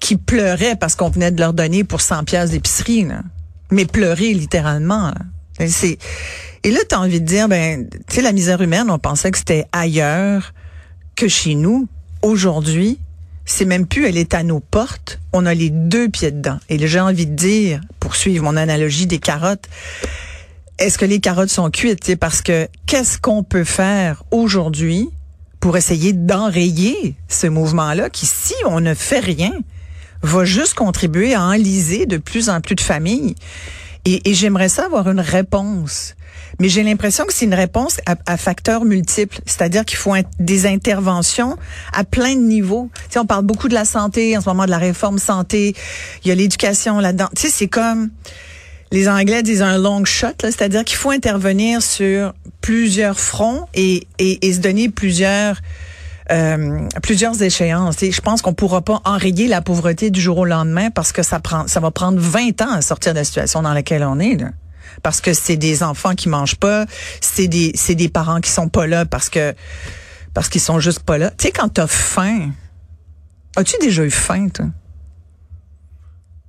qui 0.00 0.16
pleuraient 0.16 0.76
parce 0.78 0.94
qu'on 0.94 1.08
venait 1.10 1.30
de 1.32 1.40
leur 1.40 1.52
donner 1.52 1.84
pour 1.84 2.00
100 2.00 2.24
pièces 2.24 2.50
d'épicerie, 2.50 3.06
mais 3.70 3.84
pleurer 3.84 4.32
littéralement. 4.34 5.08
là. 5.08 5.14
Et 5.58 5.68
c'est 5.68 5.98
et 6.64 6.70
là, 6.70 6.80
t'as 6.88 6.98
envie 6.98 7.20
de 7.20 7.26
dire, 7.26 7.48
ben, 7.48 7.88
tu 8.08 8.16
sais, 8.16 8.22
la 8.22 8.32
misère 8.32 8.60
humaine, 8.60 8.90
on 8.90 8.98
pensait 8.98 9.30
que 9.30 9.38
c'était 9.38 9.66
ailleurs 9.72 10.52
que 11.14 11.28
chez 11.28 11.54
nous. 11.54 11.88
Aujourd'hui, 12.22 12.98
c'est 13.44 13.64
même 13.64 13.86
plus, 13.86 14.06
elle 14.06 14.18
est 14.18 14.34
à 14.34 14.42
nos 14.42 14.60
portes. 14.60 15.20
On 15.32 15.46
a 15.46 15.54
les 15.54 15.70
deux 15.70 16.08
pieds 16.08 16.32
dedans. 16.32 16.58
Et 16.68 16.84
j'ai 16.86 17.00
envie 17.00 17.26
de 17.26 17.34
dire, 17.34 17.80
pour 18.00 18.16
suivre 18.16 18.44
mon 18.44 18.56
analogie 18.56 19.06
des 19.06 19.18
carottes, 19.18 19.68
est-ce 20.78 20.98
que 20.98 21.04
les 21.04 21.20
carottes 21.20 21.48
sont 21.48 21.70
cuites? 21.70 22.00
tu 22.00 22.16
Parce 22.16 22.42
que 22.42 22.68
qu'est-ce 22.86 23.18
qu'on 23.18 23.42
peut 23.42 23.64
faire 23.64 24.24
aujourd'hui 24.30 25.08
pour 25.60 25.76
essayer 25.76 26.12
d'enrayer 26.12 27.14
ce 27.28 27.46
mouvement-là 27.46 28.10
qui, 28.10 28.26
si 28.26 28.54
on 28.66 28.80
ne 28.80 28.94
fait 28.94 29.20
rien, 29.20 29.52
va 30.22 30.44
juste 30.44 30.74
contribuer 30.74 31.34
à 31.34 31.42
enliser 31.42 32.06
de 32.06 32.16
plus 32.16 32.48
en 32.48 32.60
plus 32.60 32.74
de 32.74 32.80
familles? 32.80 33.34
Et, 34.04 34.28
et 34.30 34.34
j'aimerais 34.34 34.68
ça 34.68 34.86
avoir 34.86 35.08
une 35.10 35.20
réponse. 35.20 36.14
Mais 36.60 36.68
j'ai 36.68 36.82
l'impression 36.82 37.24
que 37.24 37.32
c'est 37.32 37.44
une 37.44 37.54
réponse 37.54 37.98
à, 38.06 38.16
à 38.26 38.36
facteurs 38.36 38.84
multiples. 38.84 39.38
C'est-à-dire 39.46 39.84
qu'il 39.84 39.98
faut 39.98 40.14
des 40.38 40.66
interventions 40.66 41.56
à 41.92 42.04
plein 42.04 42.34
de 42.34 42.40
niveaux. 42.40 42.90
Tu 42.94 43.00
sais, 43.10 43.18
on 43.18 43.26
parle 43.26 43.44
beaucoup 43.44 43.68
de 43.68 43.74
la 43.74 43.84
santé, 43.84 44.36
en 44.36 44.40
ce 44.40 44.48
moment 44.48 44.64
de 44.64 44.70
la 44.70 44.78
réforme 44.78 45.18
santé. 45.18 45.74
Il 46.24 46.28
y 46.28 46.30
a 46.30 46.34
l'éducation 46.34 46.98
là-dedans. 46.98 47.28
Tu 47.36 47.42
sais, 47.42 47.48
c'est 47.50 47.68
comme 47.68 48.10
les 48.90 49.08
Anglais 49.08 49.42
disent 49.42 49.62
un 49.62 49.78
long 49.78 50.04
shot, 50.04 50.28
c'est-à-dire 50.40 50.84
qu'il 50.84 50.96
faut 50.96 51.10
intervenir 51.10 51.82
sur 51.82 52.32
plusieurs 52.60 53.20
fronts 53.20 53.66
et, 53.74 54.06
et, 54.18 54.46
et 54.46 54.52
se 54.52 54.60
donner 54.60 54.88
plusieurs 54.88 55.60
euh, 56.30 56.88
plusieurs 57.02 57.40
échéances. 57.42 57.96
Sais, 57.98 58.10
je 58.12 58.20
pense 58.20 58.42
qu'on 58.42 58.54
pourra 58.54 58.82
pas 58.82 59.00
enrayer 59.04 59.48
la 59.48 59.62
pauvreté 59.62 60.10
du 60.10 60.20
jour 60.20 60.38
au 60.38 60.44
lendemain 60.44 60.90
parce 60.90 61.12
que 61.12 61.22
ça 61.22 61.40
prend 61.40 61.66
ça 61.66 61.80
va 61.80 61.90
prendre 61.90 62.18
20 62.18 62.60
ans 62.62 62.72
à 62.72 62.82
sortir 62.82 63.12
de 63.14 63.18
la 63.18 63.24
situation 63.24 63.62
dans 63.62 63.72
laquelle 63.72 64.04
on 64.04 64.18
est. 64.18 64.36
Là. 64.36 64.50
Parce 65.02 65.20
que 65.20 65.32
c'est 65.32 65.56
des 65.56 65.82
enfants 65.82 66.14
qui 66.14 66.28
mangent 66.28 66.56
pas, 66.56 66.86
c'est 67.20 67.48
des 67.48 67.72
c'est 67.74 67.94
des 67.94 68.08
parents 68.08 68.40
qui 68.40 68.50
sont 68.50 68.68
pas 68.68 68.86
là 68.86 69.04
parce 69.06 69.28
que 69.30 69.54
parce 70.34 70.48
qu'ils 70.48 70.60
sont 70.60 70.80
juste 70.80 71.00
pas 71.00 71.18
là. 71.18 71.30
Tu 71.30 71.46
sais 71.46 71.50
quand 71.52 71.68
t'as 71.68 71.86
faim, 71.86 72.50
as-tu 73.56 73.76
déjà 73.80 74.04
eu 74.04 74.10
faim 74.10 74.48
toi? 74.48 74.66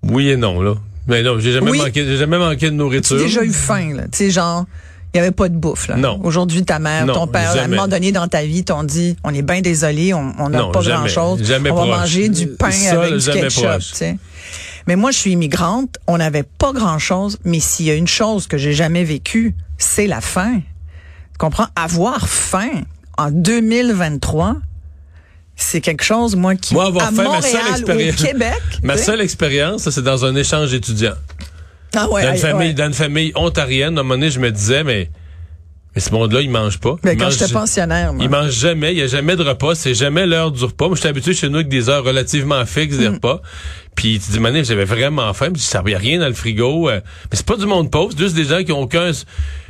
Oui 0.03 0.29
et 0.29 0.38
non, 0.38 0.62
là. 0.62 0.75
Mais 1.07 1.24
non, 1.24 1.39
j'ai 1.39 1.51
jamais 1.51 1.71
Oui. 1.71 1.77
manqué, 1.79 2.05
j'ai 2.05 2.17
jamais 2.17 2.38
manqué 2.38 2.65
de 2.67 2.71
Tu 2.71 2.75
nourriture. 2.75 3.17
as 3.17 3.19
déjà 3.19 3.43
eu 3.43 3.51
faim, 3.51 3.95
là? 3.95 4.03
Tu 4.03 4.17
sais, 4.17 4.29
genre, 4.31 4.65
il 5.13 5.18
y 5.18 5.20
avait 5.20 5.32
pas 5.32 5.50
de 5.50 5.56
bouffe, 5.56 5.88
là. 5.88 5.96
Non. 5.96 6.20
Aujourd'hui, 6.24 6.63
ta 6.63 6.78
mère, 6.80 7.06
Non, 7.06 7.13
ton 7.13 7.28
père, 7.28 7.51
à 7.51 7.62
un 7.62 7.68
moment 7.68 7.88
donné 7.88 8.12
dans 8.12 8.28
ta 8.28 8.44
vie, 8.44 8.63
t'ont 8.63 8.84
dit, 8.84 9.16
on 9.24 9.34
est 9.34 9.42
bien 9.42 9.62
désolé, 9.62 10.13
on 10.13 10.50
n'a 10.50 10.66
pas 10.66 10.82
grand-chose. 10.82 11.42
On 11.70 11.74
va 11.75 11.86
manger 11.98 12.30
du 12.30 12.48
pain 12.48 12.72
Ça, 12.72 13.01
avec 13.01 13.16
du 13.16 13.30
ketchup, 13.32 13.63
proche. 13.63 13.88
tu 13.92 13.96
sais. 13.96 14.18
Mais 14.88 14.96
moi, 14.96 15.12
je 15.12 15.18
suis 15.18 15.32
immigrante, 15.34 15.98
on 16.08 16.18
n'avait 16.18 16.44
pas 16.44 16.72
grand-chose, 16.74 17.38
mais 17.44 17.60
s'il 17.60 17.86
y 17.86 17.92
a 17.92 17.96
une 17.96 18.08
chose 18.08 18.48
que 18.48 18.58
j'ai 18.58 18.74
jamais 18.74 19.04
vécue, 19.04 19.54
c'est 19.78 20.08
la 20.08 20.22
faim. 20.22 20.62
Tu 21.34 21.38
comprends? 21.38 21.68
Avoir 21.75 22.28
faim 22.28 22.70
en 23.18 23.30
2023, 23.32 24.56
c'est 25.56 25.82
quelque 25.82 26.04
chose, 26.04 26.36
moi, 26.36 26.56
qui, 26.56 26.74
Moi, 26.74 26.86
avoir 26.88 27.08
à 27.08 27.12
faim, 27.12 27.24
ma 27.24 27.42
seule 27.42 27.51
Montréal 27.54 27.66
ou 27.68 27.75
expérience- 27.75 28.22
au 28.22 28.25
Québec. 28.25 28.62
Ma 28.84 28.98
seule 28.98 29.22
expérience, 29.22 29.89
c'est 29.89 30.04
dans 30.04 30.24
un 30.25 30.36
échange 30.36 30.74
étudiant. 30.74 31.13
Ah 31.96 32.10
ouais, 32.10 32.24
dans, 32.24 32.31
une 32.34 32.38
famille, 32.38 32.67
ouais. 32.69 32.74
dans 32.74 32.86
une 32.88 32.93
famille 32.93 33.31
ontarienne, 33.36 33.98
à 33.98 34.01
un 34.01 34.03
moment 34.03 34.15
donné, 34.15 34.29
je 34.29 34.39
me 34.39 34.51
disais, 34.51 34.84
mais, 34.84 35.10
mais 35.96 36.01
ce 36.01 36.12
monde-là, 36.12 36.41
il 36.41 36.50
mange 36.51 36.79
pas. 36.79 36.96
Mais 37.03 37.13
Il 37.13 37.17
quand 37.17 37.25
mange- 37.25 37.38
j'étais 37.38 37.51
pensionnaire, 37.51 38.13
moi. 38.13 38.24
Il 38.24 38.29
mange 38.29 38.51
jamais, 38.51 38.91
il 38.93 39.00
y 39.00 39.01
a 39.01 39.08
jamais 39.08 39.36
de 39.36 39.43
repas, 39.43 39.74
c'est 39.75 39.96
jamais 39.96 40.25
l'heure 40.27 40.51
du 40.51 40.63
repas. 40.63 40.88
Moi, 40.88 40.96
je 40.96 41.00
suis 41.01 41.10
habitué 41.10 41.34
chez 41.34 41.50
nous 41.50 41.55
avec 41.55 41.67
des 41.69 41.89
heures 41.89 42.03
relativement 42.03 42.63
fixes 42.65 42.96
Mm. 42.96 43.00
des 43.00 43.08
repas. 43.08 43.41
Puis 43.96 44.19
tu 44.24 44.31
dis, 44.31 44.39
mané, 44.39 44.63
j'avais 44.63 44.86
vraiment 44.86 45.34
faim, 45.34 45.50
puis 45.51 45.62
ça, 45.62 45.81
il 45.86 45.91
y 45.91 45.96
a 45.96 45.98
rien 45.98 46.19
dans 46.19 46.27
le 46.27 46.34
frigo. 46.34 46.89
euh, 46.89 47.01
mais 47.31 47.38
c'est 47.38 47.46
pas 47.46 47.58
du 47.58 47.65
monde 47.65 47.89
pauvre, 47.91 48.13
c'est 48.15 48.24
juste 48.24 48.36
des 48.36 48.46
gens 48.46 48.63
qui 48.63 48.72
ont 48.72 48.81
aucun 48.81 49.12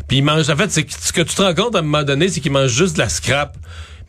Puis 0.08 0.18
ils 0.18 0.24
mangent, 0.24 0.50
en 0.50 0.56
fait, 0.58 0.72
c'est 0.72 0.86
ce 0.92 1.14
que 1.14 1.22
tu 1.22 1.36
te 1.36 1.42
rends 1.42 1.54
compte 1.54 1.76
à 1.76 1.80
un 1.80 1.84
moment 1.84 2.04
donné, 2.04 2.28
c'est 2.30 2.40
qu'ils 2.42 2.52
mangent 2.52 2.72
juste 2.74 2.96
de 2.96 3.00
la 3.00 3.10
scrap. 3.10 3.56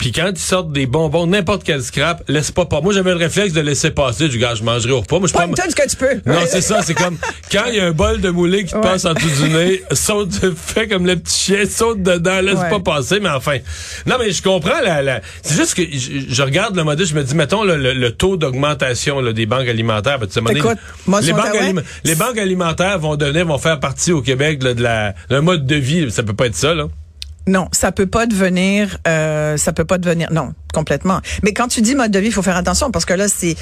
Puis 0.01 0.13
quand 0.13 0.31
ils 0.31 0.39
sortent 0.39 0.73
des 0.73 0.87
bonbons, 0.87 1.27
n'importe 1.27 1.63
quel 1.63 1.83
scrap, 1.83 2.23
laisse 2.27 2.51
pas 2.51 2.65
pas. 2.65 2.81
Moi, 2.81 2.95
j'avais 2.95 3.11
le 3.11 3.19
réflexe 3.19 3.53
de 3.53 3.61
laisser 3.61 3.91
passer. 3.91 4.29
Du 4.29 4.39
gars, 4.39 4.55
je 4.55 4.63
mangerai 4.65 4.93
au 4.93 5.01
repas. 5.01 5.19
Moi, 5.19 5.29
je 5.29 5.33
prends- 5.35 5.47
ce 5.55 5.75
que 5.77 5.89
tu 5.89 5.97
peux. 5.97 6.15
non, 6.25 6.41
c'est 6.49 6.63
ça, 6.63 6.81
c'est 6.83 6.95
comme 6.95 7.19
quand 7.53 7.65
il 7.69 7.75
y 7.77 7.81
a 7.81 7.85
un 7.87 7.93
bol 7.93 8.21
de 8.21 8.31
moulé 8.31 8.65
qui 8.65 8.73
te 8.73 8.77
Ouais. 8.77 8.83
passe 8.83 9.05
en 9.05 9.13
dessous 9.13 9.29
du 9.45 9.51
nez, 9.51 9.83
saute, 9.93 10.31
fais 10.57 10.89
comme 10.89 11.07
le 11.07 11.17
petit 11.17 11.39
chien, 11.39 11.65
saute 11.69 12.03
dedans, 12.03 12.41
laisse 12.41 12.59
Ouais. 12.59 12.71
pas 12.71 12.81
passer, 12.81 13.21
mais 13.21 13.29
enfin. 13.29 13.59
Non, 14.07 14.17
mais 14.19 14.33
je 14.33 14.43
comprends 14.43 14.81
la, 14.83 15.03
la- 15.03 15.21
c'est 15.43 15.55
juste 15.57 15.75
que 15.75 15.83
je, 15.83 16.33
je 16.35 16.43
regarde 16.43 16.75
le 16.77 16.83
modèle, 16.85 17.07
je 17.07 17.15
me 17.15 17.23
dis, 17.23 17.35
mettons 17.35 17.63
le, 17.63 17.77
le- 17.77 17.93
le 17.93 18.11
taux 18.13 18.37
d'augmentation 18.39 19.21
des 19.23 19.45
banques 19.47 19.69
alimentaires. 19.69 20.19
Ben, 20.19 20.27
tu 20.27 20.33
sais, 20.33 20.41
Écoute, 20.57 20.79
moi, 21.07 21.21
les, 21.21 21.27
sur 21.27 21.37
banques 21.37 21.55
alima- 21.55 21.83
les 22.05 22.15
banques 22.15 22.39
alimentaires 22.39 22.99
vont 22.99 23.17
devenir, 23.17 23.45
vont 23.47 23.59
faire 23.59 23.79
partie 23.81 24.13
au 24.13 24.23
Québec 24.23 24.63
là, 24.63 24.73
de 24.73 24.83
la, 24.83 25.15
d'un 25.29 25.43
mode 25.43 25.67
de 25.67 25.77
vie. 25.77 26.11
Ça 26.11 26.23
peut 26.23 26.33
pas 26.35 26.47
être 26.47 26.57
ça, 26.57 26.73
là. 26.75 26.87
Non, 27.51 27.67
ça 27.73 27.91
peut 27.91 28.07
pas 28.07 28.27
devenir, 28.27 28.99
euh, 29.09 29.57
ça 29.57 29.73
peut 29.73 29.85
pas 29.85 29.99
devenir, 29.99 30.33
non, 30.33 30.55
complètement. 30.73 31.21
Mais 31.43 31.53
quand 31.53 31.67
tu 31.67 31.81
dis 31.81 31.97
mode 31.97 32.13
de 32.13 32.21
vie, 32.21 32.31
faut 32.31 32.43
faire 32.43 32.57
attention 32.57 32.93
parce 32.93 33.05
que 33.05 33.13
là, 33.13 33.27
c'est, 33.27 33.57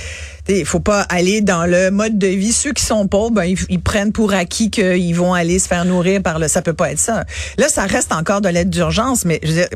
il 0.47 0.67
faut 0.67 0.79
pas 0.79 1.01
aller 1.09 1.41
dans 1.41 1.65
le 1.65 1.91
mode 1.91 2.19
de 2.19 2.27
vie. 2.27 2.53
Ceux 2.53 2.75
qui 2.75 2.85
sont 2.85 3.09
pauvres, 3.09 3.31
ben, 3.31 3.45
ils, 3.45 3.57
ils 3.71 3.81
prennent 3.81 4.13
pour 4.13 4.35
acquis 4.35 4.71
qu'ils 4.71 5.17
vont 5.17 5.33
aller 5.33 5.59
se 5.59 5.69
faire 5.69 5.87
nourrir 5.87 6.23
par 6.23 6.39
le. 6.39 6.49
Ça 6.49 6.61
peut 6.61 6.75
pas 6.75 6.93
être 6.93 6.99
ça. 6.99 7.25
Là, 7.57 7.71
ça 7.71 7.87
reste 7.87 8.13
encore 8.13 8.43
de 8.43 8.51
l'aide 8.51 8.69
d'urgence, 8.69 9.25
mais 9.25 9.41
je 9.43 9.49
veux 9.49 9.55
dire, 9.55 9.69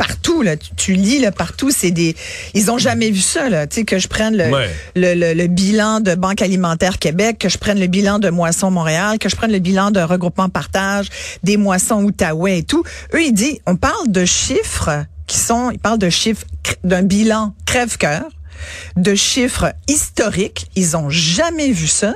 partout 0.00 0.40
là, 0.40 0.56
tu, 0.56 0.70
tu 0.76 0.92
lis 0.94 1.18
là 1.18 1.30
partout, 1.30 1.70
c'est 1.70 1.90
des, 1.90 2.16
ils 2.54 2.70
ont 2.70 2.78
jamais 2.78 3.10
vu 3.10 3.20
ça 3.20 3.50
là. 3.50 3.66
Tu 3.66 3.74
sais 3.76 3.84
que 3.84 3.98
je 3.98 4.08
prenne 4.08 4.34
le, 4.34 4.48
Ouais. 4.50 4.70
le, 4.96 5.12
le, 5.14 5.34
le 5.34 5.46
bilan 5.46 6.00
de 6.00 6.14
Banque 6.14 6.40
alimentaire 6.40 6.98
Québec, 6.98 7.36
que 7.38 7.50
je 7.50 7.58
prenne 7.58 7.78
le 7.78 7.86
bilan 7.86 8.18
de 8.18 8.30
Moisson 8.30 8.70
Montréal, 8.70 9.18
que 9.18 9.28
je 9.28 9.36
prenne 9.36 9.52
le 9.52 9.58
bilan 9.58 9.90
de 9.90 10.00
Regroupement 10.00 10.48
Partage, 10.48 11.08
des 11.42 11.58
Moissons 11.58 12.02
Outaouais 12.02 12.60
et 12.60 12.62
tout. 12.62 12.82
Eux, 13.12 13.22
ils 13.22 13.34
disent, 13.34 13.58
on 13.66 13.76
parle 13.76 14.08
de 14.10 14.24
chiffres 14.24 15.04
qui 15.26 15.36
sont, 15.36 15.70
ils 15.70 15.78
parlent 15.78 15.98
de 15.98 16.08
chiffres 16.08 16.44
d'un 16.82 17.02
bilan 17.02 17.54
crève-cœur, 17.66 18.24
de 18.96 19.14
chiffres 19.14 19.74
historiques. 19.86 20.66
Ils 20.76 20.96
ont 20.96 21.10
jamais 21.10 21.70
vu 21.72 21.86
ça. 21.88 22.14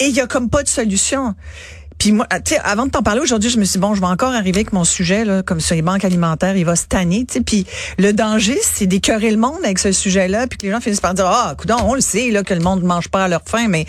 Et 0.00 0.06
il 0.06 0.14
y 0.14 0.20
a 0.20 0.26
comme 0.26 0.50
pas 0.50 0.62
de 0.64 0.68
solution. 0.68 1.34
Puis 1.98 2.12
moi, 2.12 2.26
tu 2.44 2.54
sais, 2.54 2.60
avant 2.62 2.86
de 2.86 2.90
t'en 2.90 3.02
parler 3.02 3.20
aujourd'hui, 3.20 3.48
je 3.50 3.58
me 3.58 3.64
suis 3.64 3.74
dit, 3.74 3.78
bon, 3.78 3.94
je 3.94 4.00
vais 4.00 4.06
encore 4.06 4.32
arriver 4.34 4.58
avec 4.60 4.72
mon 4.72 4.84
sujet, 4.84 5.24
là, 5.24 5.42
comme 5.42 5.60
sur 5.60 5.74
les 5.74 5.82
banques 5.82 6.04
alimentaires, 6.04 6.56
il 6.56 6.64
va 6.64 6.76
se 6.76 6.84
tanner, 6.86 7.24
tu 7.26 7.34
sais. 7.34 7.40
Puis 7.40 7.66
le 7.98 8.12
danger, 8.12 8.58
c'est 8.62 8.86
d'écœurer 8.86 9.30
le 9.30 9.38
monde 9.38 9.58
avec 9.64 9.78
ce 9.78 9.92
sujet-là, 9.92 10.46
puis 10.46 10.58
que 10.58 10.66
les 10.66 10.72
gens 10.72 10.80
finissent 10.80 11.00
par 11.00 11.14
dire, 11.14 11.26
ah, 11.26 11.54
coudonc, 11.56 11.78
on 11.84 11.94
le 11.94 12.00
sait, 12.00 12.30
là, 12.30 12.42
que 12.42 12.54
le 12.54 12.60
monde 12.60 12.82
ne 12.82 12.86
mange 12.86 13.08
pas 13.08 13.24
à 13.24 13.28
leur 13.28 13.42
faim, 13.46 13.66
mais, 13.68 13.86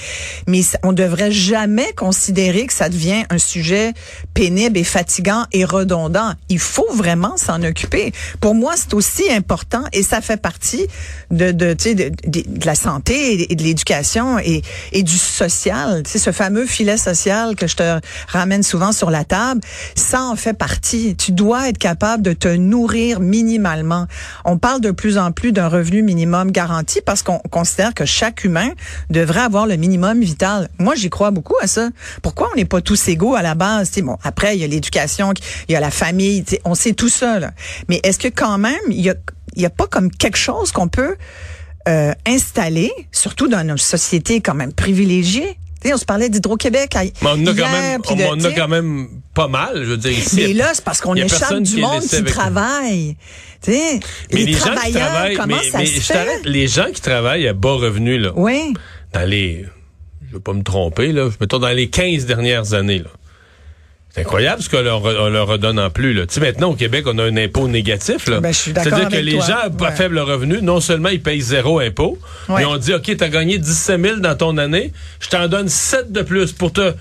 mais 0.48 0.62
on 0.84 0.94
devrait 0.94 1.32
jamais 1.32 1.92
considérer 1.94 2.66
que 2.68 2.74
ça 2.74 2.90
devient 2.90 3.24
un 3.30 3.38
sujet 3.38 3.94
pénible 4.34 4.78
et 4.78 4.84
fatigant 4.84 5.46
et 5.52 5.66
redondant. 5.66 6.34
Il 6.50 6.60
faut 6.60 6.92
vraiment 6.94 7.36
s'en 7.38 7.62
occuper. 7.64 8.14
Pour 8.40 8.56
moi, 8.56 8.74
c'est 8.78 8.94
aussi 8.94 9.30
important 9.32 9.84
et 9.94 10.02
ça 10.04 10.22
fait 10.22 10.38
partie 10.42 10.88
de, 11.32 11.52
de, 11.52 11.74
tu 11.74 11.84
sais, 11.90 11.96
de, 11.96 12.10
de- 12.26 12.44
de 12.48 12.66
la 12.66 12.76
santé 12.76 13.52
et 13.52 13.56
de 13.56 13.64
l'éducation 13.64 14.40
et, 14.40 14.62
et 14.94 15.04
du 15.04 15.18
social. 15.18 16.04
Tu 16.04 16.12
sais, 16.12 16.20
ce 16.20 16.32
fameux 16.32 16.66
filet 16.66 16.98
social 16.98 17.56
que 17.56 17.68
je 17.68 17.76
te 17.76 17.97
ramène 18.28 18.64
souvent 18.64 18.92
sur 18.92 19.10
la 19.10 19.24
table, 19.24 19.62
ça 19.96 20.24
en 20.24 20.36
fait 20.36 20.54
partie. 20.54 21.16
Tu 21.16 21.32
dois 21.32 21.70
être 21.70 21.78
capable 21.78 22.24
de 22.24 22.34
te 22.34 22.48
nourrir 22.48 23.20
minimalement. 23.20 24.08
On 24.46 24.58
parle 24.58 24.82
de 24.82 24.92
plus 24.92 25.18
en 25.18 25.32
plus 25.32 25.52
d'un 25.52 25.68
revenu 25.68 26.02
minimum 26.02 26.52
garanti 26.52 27.02
parce 27.06 27.24
qu'on 27.24 27.40
considère 27.40 27.94
que 27.94 28.06
chaque 28.06 28.44
humain 28.44 28.70
devrait 29.10 29.42
avoir 29.42 29.68
le 29.68 29.76
minimum 29.76 30.22
vital. 30.22 30.70
Moi, 30.80 30.96
j'y 30.96 31.10
crois 31.10 31.32
beaucoup 31.32 31.56
à 31.62 31.68
ça. 31.68 31.90
Pourquoi 32.22 32.50
on 32.54 32.56
n'est 32.56 32.66
pas 32.66 32.82
tous 32.82 33.08
égaux 33.08 33.36
à 33.36 33.42
la 33.42 33.56
base? 33.56 33.90
Tu 33.90 33.96
sais, 33.96 34.02
bon, 34.02 34.18
après, 34.24 34.56
il 34.56 34.62
y 34.62 34.64
a 34.64 34.68
l'éducation, 34.68 35.34
il 35.68 35.74
y 35.74 35.76
a 35.76 35.80
la 35.80 35.92
famille, 35.92 36.44
on 36.66 36.76
sait 36.76 36.94
tout 36.94 37.10
ça. 37.10 37.40
là. 37.40 37.52
Mais 37.90 38.00
est-ce 38.04 38.20
que 38.20 38.28
quand 38.28 38.58
même, 38.58 38.80
il 38.90 39.02
y 39.02 39.10
a, 39.10 39.16
a 39.66 39.70
pas 39.70 39.88
comme 39.88 40.12
quelque 40.12 40.38
chose 40.38 40.72
qu'on 40.72 40.88
peut 40.88 41.16
euh, 41.88 42.14
installer, 42.26 42.92
surtout 43.12 43.48
dans 43.48 43.66
nos 43.66 43.78
sociétés 43.78 44.42
quand 44.42 44.56
même 44.56 44.74
privilégiées? 44.74 45.58
On 45.86 45.98
se 45.98 46.06
parlait 46.06 46.30
d'Hydro-Québec 46.30 46.96
on 47.22 47.28
en 47.28 47.46
a 47.48 47.54
quand 47.54 47.72
même, 47.72 48.02
on, 48.10 48.36
de- 48.36 48.48
a 48.48 48.52
quand 48.52 48.68
même 48.68 49.08
pas 49.34 49.48
mal, 49.48 49.84
je 49.84 49.90
veux 49.92 49.98
dire, 49.98 50.12
ici. 50.12 50.36
mais 50.36 50.54
là, 50.54 50.72
c'est 50.74 50.84
parce 50.84 51.00
qu'on 51.02 51.16
échappe 51.16 51.60
du 51.60 51.76
qui 51.76 51.82
monde 51.82 52.02
qui 52.02 52.24
travaille. 52.24 53.16
Mais 53.68 54.00
les, 54.32 54.46
les, 54.46 54.54
gens 54.54 54.60
qui 54.60 54.62
travailleurs, 54.70 55.08
travaillent, 55.10 55.36
comment 55.38 55.56
mais, 55.58 55.70
ça 55.70 55.78
mais 55.80 55.86
se 55.86 55.96
je 56.00 56.02
fait? 56.14 56.42
les 56.46 56.68
gens 56.68 56.88
qui 56.94 57.02
travaillent 57.02 57.48
à 57.48 57.54
bas 57.54 57.74
revenus, 57.74 58.22
là, 58.22 58.32
Oui. 58.36 58.74
dans 59.14 59.28
les, 59.28 59.66
je 60.28 60.34
veux 60.34 60.40
pas 60.40 60.54
me 60.54 60.64
tromper, 60.64 61.12
là, 61.12 61.30
mettons 61.40 61.60
dans 61.60 61.70
les 61.70 61.90
15 61.90 62.26
dernières 62.26 62.74
années, 62.74 63.00
là. 63.00 63.10
C'est 64.18 64.22
incroyable 64.24 64.64
ce 64.64 64.70
qu'on 64.70 64.82
leur, 64.82 65.30
leur 65.30 65.46
redonne 65.48 65.78
en 65.80 65.92
plus. 65.92 66.12
Là. 66.14 66.26
Tu 66.26 66.34
sais, 66.34 66.40
maintenant, 66.40 66.72
au 66.72 66.74
Québec, 66.76 67.06
on 67.08 67.20
a 67.20 67.24
un 67.26 67.38
impôt 67.38 67.68
négatif. 67.68 68.28
Là. 68.28 68.40
Ben, 68.42 68.52
je 68.52 68.58
suis 68.58 68.74
d'accord 68.74 68.92
C'est-à-dire 68.98 69.10
que 69.20 69.24
les 69.24 69.34
toi. 69.34 69.46
gens 69.46 69.58
à 69.58 69.68
Ouais. 69.90 69.96
faible 69.96 70.18
revenu, 70.18 70.60
non 70.64 70.80
seulement 70.82 71.10
ils 71.10 71.22
payent 71.22 71.40
zéro 71.40 71.80
impôt, 71.80 72.18
Ouais. 72.50 72.56
mais 72.62 72.66
on 72.66 72.78
dit, 72.78 72.96
OK, 72.96 73.16
t'as 73.16 73.30
gagné 73.30 73.60
17 73.60 74.02
000 74.02 74.16
dans 74.20 74.36
ton 74.36 74.58
année, 74.58 74.92
je 75.20 75.30
t'en 75.30 75.48
donne 75.48 75.70
7 75.70 76.12
de 76.12 76.24
plus 76.24 76.52
pour 76.52 76.74
te... 76.74 76.94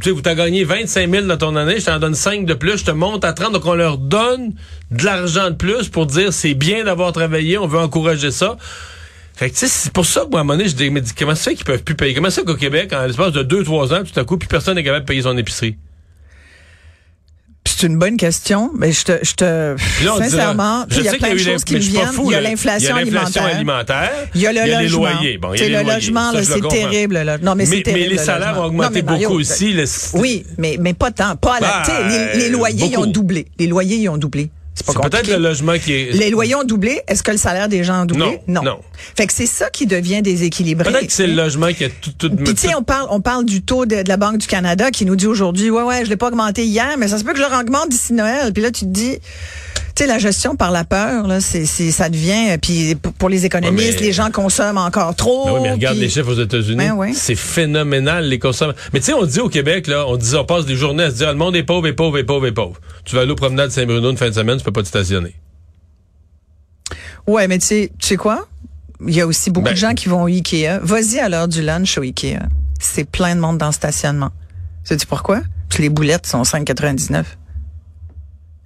Tu 0.00 0.14
sais, 0.14 0.22
t'as 0.22 0.34
gagné 0.34 0.64
25 0.64 1.10
000 1.10 1.26
dans 1.26 1.36
ton 1.36 1.56
année, 1.56 1.78
je 1.78 1.84
t'en 1.84 1.98
donne 1.98 2.14
5 2.14 2.46
de 2.46 2.54
plus, 2.54 2.78
je 2.78 2.84
te 2.86 2.90
monte 2.90 3.26
à 3.26 3.34
30. 3.34 3.52
Donc, 3.52 3.66
on 3.66 3.74
leur 3.74 3.98
donne 3.98 4.54
de 4.90 5.04
l'argent 5.04 5.50
de 5.50 5.56
plus 5.56 5.90
pour 5.90 6.06
dire, 6.06 6.32
c'est 6.32 6.54
bien 6.54 6.84
d'avoir 6.84 7.12
travaillé, 7.12 7.58
on 7.58 7.66
veut 7.66 7.80
encourager 7.80 8.30
ça. 8.30 8.56
Fait 9.34 9.50
que, 9.50 9.56
tu 9.58 9.66
c'est 9.68 9.92
pour 9.92 10.06
ça 10.06 10.22
que, 10.22 10.30
moi, 10.30 10.40
à 10.40 10.40
un 10.40 10.44
moment 10.44 10.56
donné, 10.56 10.70
je 10.70 10.74
dis, 10.74 10.88
mais 10.88 11.02
dis, 11.02 11.12
comment 11.18 11.34
ça 11.34 11.50
fait 11.50 11.56
qu'ils 11.56 11.66
peuvent 11.66 11.82
plus 11.82 11.96
payer? 11.96 12.14
Comment 12.14 12.30
ça 12.30 12.42
qu'au 12.42 12.54
Québec, 12.54 12.94
en 12.94 13.04
l'espace 13.04 13.32
de 13.32 13.42
2-3 13.42 13.92
ans, 13.92 14.02
tout 14.10 14.18
à 14.18 14.24
coup, 14.24 14.38
plus 14.38 14.48
personne 14.48 14.76
n'est 14.76 14.84
capable 14.84 15.04
de 15.04 15.08
payer 15.08 15.20
son 15.22 15.36
épicerie? 15.36 15.76
C'est 17.64 17.86
une 17.86 17.96
bonne 17.96 18.16
question, 18.16 18.70
mais 18.76 18.92
je 18.92 19.04
te, 19.04 19.12
je 19.22 19.34
te 19.34 19.44
là, 20.04 20.16
sincèrement, 20.18 20.84
il 20.90 21.02
y 21.02 21.08
a 21.08 21.12
plein 21.14 21.32
de 21.32 21.38
choses 21.38 21.64
qui 21.64 21.74
me 21.74 21.78
viennent. 21.80 22.06
fou, 22.08 22.30
il 22.30 22.32
y 22.32 22.34
a 22.36 22.40
l'inflation 22.40 22.88
Il 22.90 22.90
y 22.90 22.92
a 22.92 22.96
alimentaire. 23.20 23.44
alimentaire. 23.44 24.10
Il 24.34 24.40
y 24.40 24.46
a 24.46 24.52
le 24.52 24.82
les 24.82 24.88
loyers. 24.88 25.38
Bon, 25.38 25.52
il 25.54 25.60
y 25.60 25.62
a 25.64 25.68
les 25.68 25.74
le 25.76 25.82
loyers. 25.82 25.94
logement, 25.94 26.32
le 26.32 26.42
c'est 26.42 26.60
terrible. 26.60 27.18
Là. 27.22 27.38
Non, 27.38 27.54
mais, 27.54 27.64
c'est 27.66 27.76
Mais, 27.76 27.82
terrible. 27.82 28.02
mais 28.04 28.08
les 28.10 28.16
le 28.16 28.22
salaires 28.22 28.58
ont 28.60 28.64
augmenté 28.66 28.88
Non, 28.88 28.94
mais 28.94 29.02
Mario, 29.02 29.28
beaucoup 29.30 29.40
aussi. 29.40 29.72
le- 29.72 29.84
Oui, 30.14 30.44
mais, 30.58 30.76
mais 30.80 30.92
pas 30.94 31.10
tant. 31.12 31.36
Pas 31.36 31.56
à 31.56 31.60
la, 31.60 31.82
Bah, 31.86 32.08
les, 32.34 32.40
les 32.40 32.48
loyers, 32.50 32.86
ils 32.90 32.98
ont 32.98 33.06
doublé. 33.06 33.46
Les 33.58 33.66
loyers, 33.66 33.96
ils 33.96 34.08
ont 34.08 34.16
doublé. 34.18 34.50
C'est 34.74 34.86
peut-être 34.86 35.28
le 35.28 35.36
logement 35.36 35.78
qui 35.78 35.92
est... 35.92 36.12
Les 36.12 36.30
loyers 36.30 36.54
ont 36.54 36.64
doublé. 36.64 37.02
Est-ce 37.06 37.22
que 37.22 37.30
le 37.30 37.36
salaire 37.36 37.68
des 37.68 37.84
gens 37.84 38.02
a 38.02 38.06
doublé? 38.06 38.40
Non, 38.46 38.62
non. 38.62 38.80
Fait 39.16 39.26
que 39.26 39.32
c'est 39.32 39.46
ça 39.46 39.68
qui 39.68 39.86
devient 39.86 40.22
déséquilibré. 40.22 40.90
Peut-être 40.90 41.06
que 41.06 41.12
c'est 41.12 41.26
le 41.26 41.34
logement 41.34 41.72
qui 41.72 41.84
a 41.84 41.88
tout... 41.90 42.12
tout, 42.18 42.34
Puis 42.34 42.54
tu 42.54 42.68
sais, 42.68 42.74
on 42.74 42.82
parle, 42.82 43.06
on 43.10 43.20
parle 43.20 43.44
du 43.44 43.62
taux 43.62 43.84
de, 43.84 44.02
de 44.02 44.08
la 44.08 44.16
Banque 44.16 44.38
du 44.38 44.46
Canada 44.46 44.90
qui 44.90 45.04
nous 45.04 45.16
dit 45.16 45.26
aujourd'hui, 45.26 45.70
ouais, 45.70 45.82
ouais, 45.82 46.04
je 46.04 46.10
l'ai 46.10 46.16
pas 46.16 46.28
augmenté 46.28 46.64
hier, 46.64 46.96
mais 46.98 47.08
ça 47.08 47.18
se 47.18 47.24
peut 47.24 47.32
que 47.32 47.38
je 47.38 47.44
le 47.44 47.54
augmente 47.54 47.90
d'ici 47.90 48.14
Noël. 48.14 48.52
Puis 48.52 48.62
là, 48.62 48.70
tu 48.70 48.86
te 48.86 48.90
dis, 48.90 49.18
tu 49.94 50.02
sais, 50.04 50.06
la 50.06 50.18
gestion 50.18 50.56
par 50.56 50.70
la 50.70 50.84
peur, 50.84 51.26
là, 51.26 51.40
c'est, 51.40 51.66
c'est, 51.66 51.90
ça 51.90 52.08
devient. 52.08 52.56
Puis 52.60 52.94
pour, 53.18 53.28
les 53.28 53.44
économistes, 53.46 53.86
Ouais, 53.88 53.94
mais- 54.00 54.06
les 54.06 54.12
gens 54.12 54.30
consomment 54.30 54.78
encore 54.78 55.14
trop. 55.14 55.46
Ben 55.46 55.52
oui, 55.54 55.60
mais 55.62 55.72
regarde 55.72 55.96
puis- 55.96 56.04
les 56.04 56.10
chiffres 56.10 56.30
aux 56.32 56.40
États-Unis. 56.42 56.76
Ben. 56.76 57.12
C'est 57.14 57.34
phénoménal, 57.34 58.26
les 58.28 58.38
consommateurs. 58.38 58.82
Mais 58.92 59.00
tu 59.00 59.06
sais, 59.06 59.12
on 59.14 59.24
dit 59.26 59.40
au 59.40 59.48
Québec, 59.48 59.86
là, 59.86 60.04
on 60.08 60.16
dit, 60.16 60.34
on 60.36 60.44
passe 60.44 60.64
des 60.66 60.76
journées 60.76 61.04
à 61.04 61.10
se 61.10 61.16
dire, 61.16 61.28
le 61.28 61.34
monde 61.38 61.54
est 61.56 61.62
pauvre, 61.64 61.86
est 61.86 61.92
pauvre, 61.92 62.18
est 62.18 62.24
pauvre, 62.24 62.46
est 62.46 62.52
pauvre. 62.52 62.80
Tu 63.04 63.14
vas 63.16 63.22
aller 63.22 63.32
au 63.32 63.36
promenade 63.36 63.70
Saint-Bruno 63.70 64.10
une 64.10 64.16
fin 64.16 64.28
de 64.28 64.34
semaine, 64.34 64.56
tu 64.58 64.64
peux 64.64 64.72
pas 64.72 64.82
te 64.82 64.88
stationner. 64.88 65.34
Ouais, 67.26 67.46
mais 67.48 67.58
tu 67.58 67.66
sais, 67.66 67.92
tu 67.98 68.08
sais 68.08 68.16
quoi? 68.16 68.46
Il 69.06 69.14
y 69.14 69.20
a 69.20 69.26
aussi 69.26 69.50
beaucoup 69.50 69.64
Ben- 69.66 69.72
de 69.72 69.78
gens 69.78 69.94
qui 69.94 70.08
vont 70.08 70.22
au 70.22 70.26
Ikea. 70.26 70.78
Vas-y 70.82 71.18
à 71.18 71.28
l'heure 71.28 71.48
du 71.48 71.62
lunch 71.62 71.98
au 71.98 72.02
Ikea. 72.02 72.38
C'est 72.80 73.04
plein 73.08 73.34
de 73.34 73.40
monde 73.40 73.58
dans 73.58 73.66
le 73.66 73.72
stationnement. 73.72 74.30
Sais-tu 74.84 75.06
pourquoi? 75.06 75.40
Parce 75.68 75.78
que 75.78 75.82
les 75.82 75.88
boulettes 75.88 76.26
sont 76.26 76.42
5,99. 76.44 77.24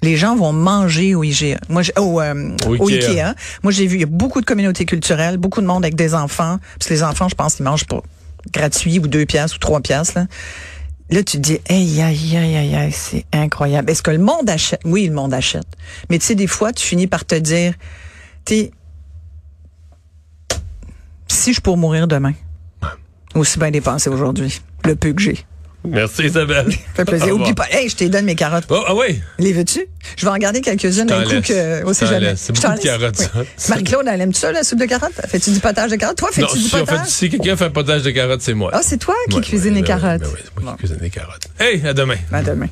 Les 0.02 0.16
gens 0.16 0.36
vont 0.36 0.52
manger 0.52 1.14
au 1.14 1.24
IGA. 1.24 1.58
Moi, 1.68 1.82
j'ai- 1.82 1.92
au, 1.98 2.20
euh, 2.20 2.54
Au 2.66 2.76
au 2.76 2.88
Ikea. 2.88 3.08
Ikea. 3.10 3.34
Moi, 3.62 3.72
j'ai 3.72 3.86
vu, 3.86 3.96
il 3.96 4.00
y 4.00 4.04
a 4.04 4.06
beaucoup 4.06 4.40
de 4.40 4.46
communautés 4.46 4.84
culturelles, 4.84 5.38
beaucoup 5.38 5.60
de 5.60 5.66
monde 5.66 5.84
avec 5.84 5.94
des 5.96 6.14
enfants. 6.14 6.58
Parce 6.78 6.88
que 6.88 6.94
les 6.94 7.02
enfants, 7.02 7.28
je 7.28 7.34
pense, 7.34 7.58
ils 7.58 7.62
mangent 7.62 7.86
pour 7.86 8.02
gratuit 8.52 8.98
ou 8.98 9.08
deux 9.08 9.24
piastres 9.26 9.56
ou 9.56 9.58
trois 9.58 9.80
piastres, 9.80 10.18
là. 10.18 10.26
Là, 11.08 11.22
tu 11.22 11.36
te 11.36 11.42
dis, 11.42 11.58
aïe, 11.68 12.02
aïe, 12.02 12.36
aïe, 12.36 12.56
aïe, 12.56 12.74
aïe, 12.74 12.92
c'est 12.92 13.24
incroyable. 13.32 13.88
Est-ce 13.90 14.02
que 14.02 14.10
le 14.10 14.18
monde 14.18 14.50
achète? 14.50 14.80
Oui, 14.84 15.06
le 15.06 15.14
monde 15.14 15.32
achète. 15.32 15.66
Mais 16.10 16.18
tu 16.18 16.26
sais, 16.26 16.34
des 16.34 16.48
fois, 16.48 16.72
tu 16.72 16.84
finis 16.84 17.06
par 17.06 17.24
te 17.24 17.36
dire, 17.36 17.74
tu 18.44 18.70
si 21.28 21.52
je 21.54 21.60
pour 21.60 21.76
mourir 21.76 22.06
demain, 22.08 22.32
aussi 23.34 23.58
bien 23.58 23.70
dépenser 23.70 24.10
aujourd'hui, 24.10 24.60
le 24.84 24.96
peu 24.96 25.12
que 25.12 25.22
j'ai. 25.22 25.44
Merci 25.86 26.24
Isabelle. 26.24 26.66
Ça 26.70 26.78
fait 26.96 27.04
plaisir. 27.04 27.34
Oublie 27.34 27.52
pas, 27.54 27.66
hey, 27.70 27.88
je 27.88 27.96
te 27.96 28.04
donne 28.04 28.24
mes 28.24 28.34
carottes. 28.34 28.64
Oh, 28.70 28.82
ah 28.86 28.94
oui? 28.94 29.20
Les 29.38 29.52
veux-tu? 29.52 29.86
Je 30.16 30.24
vais 30.24 30.30
en 30.30 30.36
garder 30.36 30.60
quelques-unes 30.60 31.06
d'un 31.06 31.22
coup 31.24 31.40
que, 31.42 31.82
t'en 31.82 32.06
jamais. 32.06 32.34
C'est 32.36 32.52
beaucoup 32.52 32.74
de 32.76 32.82
carottes, 32.82 33.16
Oui. 33.36 33.44
ça. 33.56 33.68
Marie-Claude, 33.74 34.06
elle 34.10 34.20
aime-tu 34.20 34.40
ça, 34.40 34.52
la 34.52 34.62
soupe 34.64 34.78
de 34.80 34.84
carottes? 34.86 35.12
Fais-tu 35.28 35.50
du 35.52 35.60
potage 35.60 35.90
de 35.90 35.96
carottes? 35.96 36.16
Toi, 36.18 36.28
fais-tu 36.32 36.58
du 36.58 36.64
si, 36.64 36.74
on 36.74 36.78
fait- 36.78 36.84
potage? 36.84 37.06
si 37.08 37.30
quelqu'un 37.30 37.56
fait 37.56 37.64
un 37.66 37.70
potage 37.70 38.02
de 38.02 38.10
carottes, 38.10 38.42
c'est 38.42 38.54
moi. 38.54 38.70
Ah, 38.72 38.80
c'est 38.82 38.98
toi 38.98 39.14
qui 39.30 39.36
Ouais, 39.36 39.42
cuisine 39.42 39.74
ouais, 39.74 39.80
les 39.80 39.86
ben 39.86 39.94
oui, 39.96 40.00
carottes. 40.02 40.20
ben 40.22 40.28
oui, 40.32 40.40
c'est 40.44 40.62
moi 40.62 40.72
qui 40.72 40.78
cuisine 40.78 40.98
les 41.00 41.10
carottes. 41.10 41.42
Hey, 41.58 41.86
à 41.86 41.92
demain. 41.94 42.16
À 42.32 42.42
demain. 42.42 42.68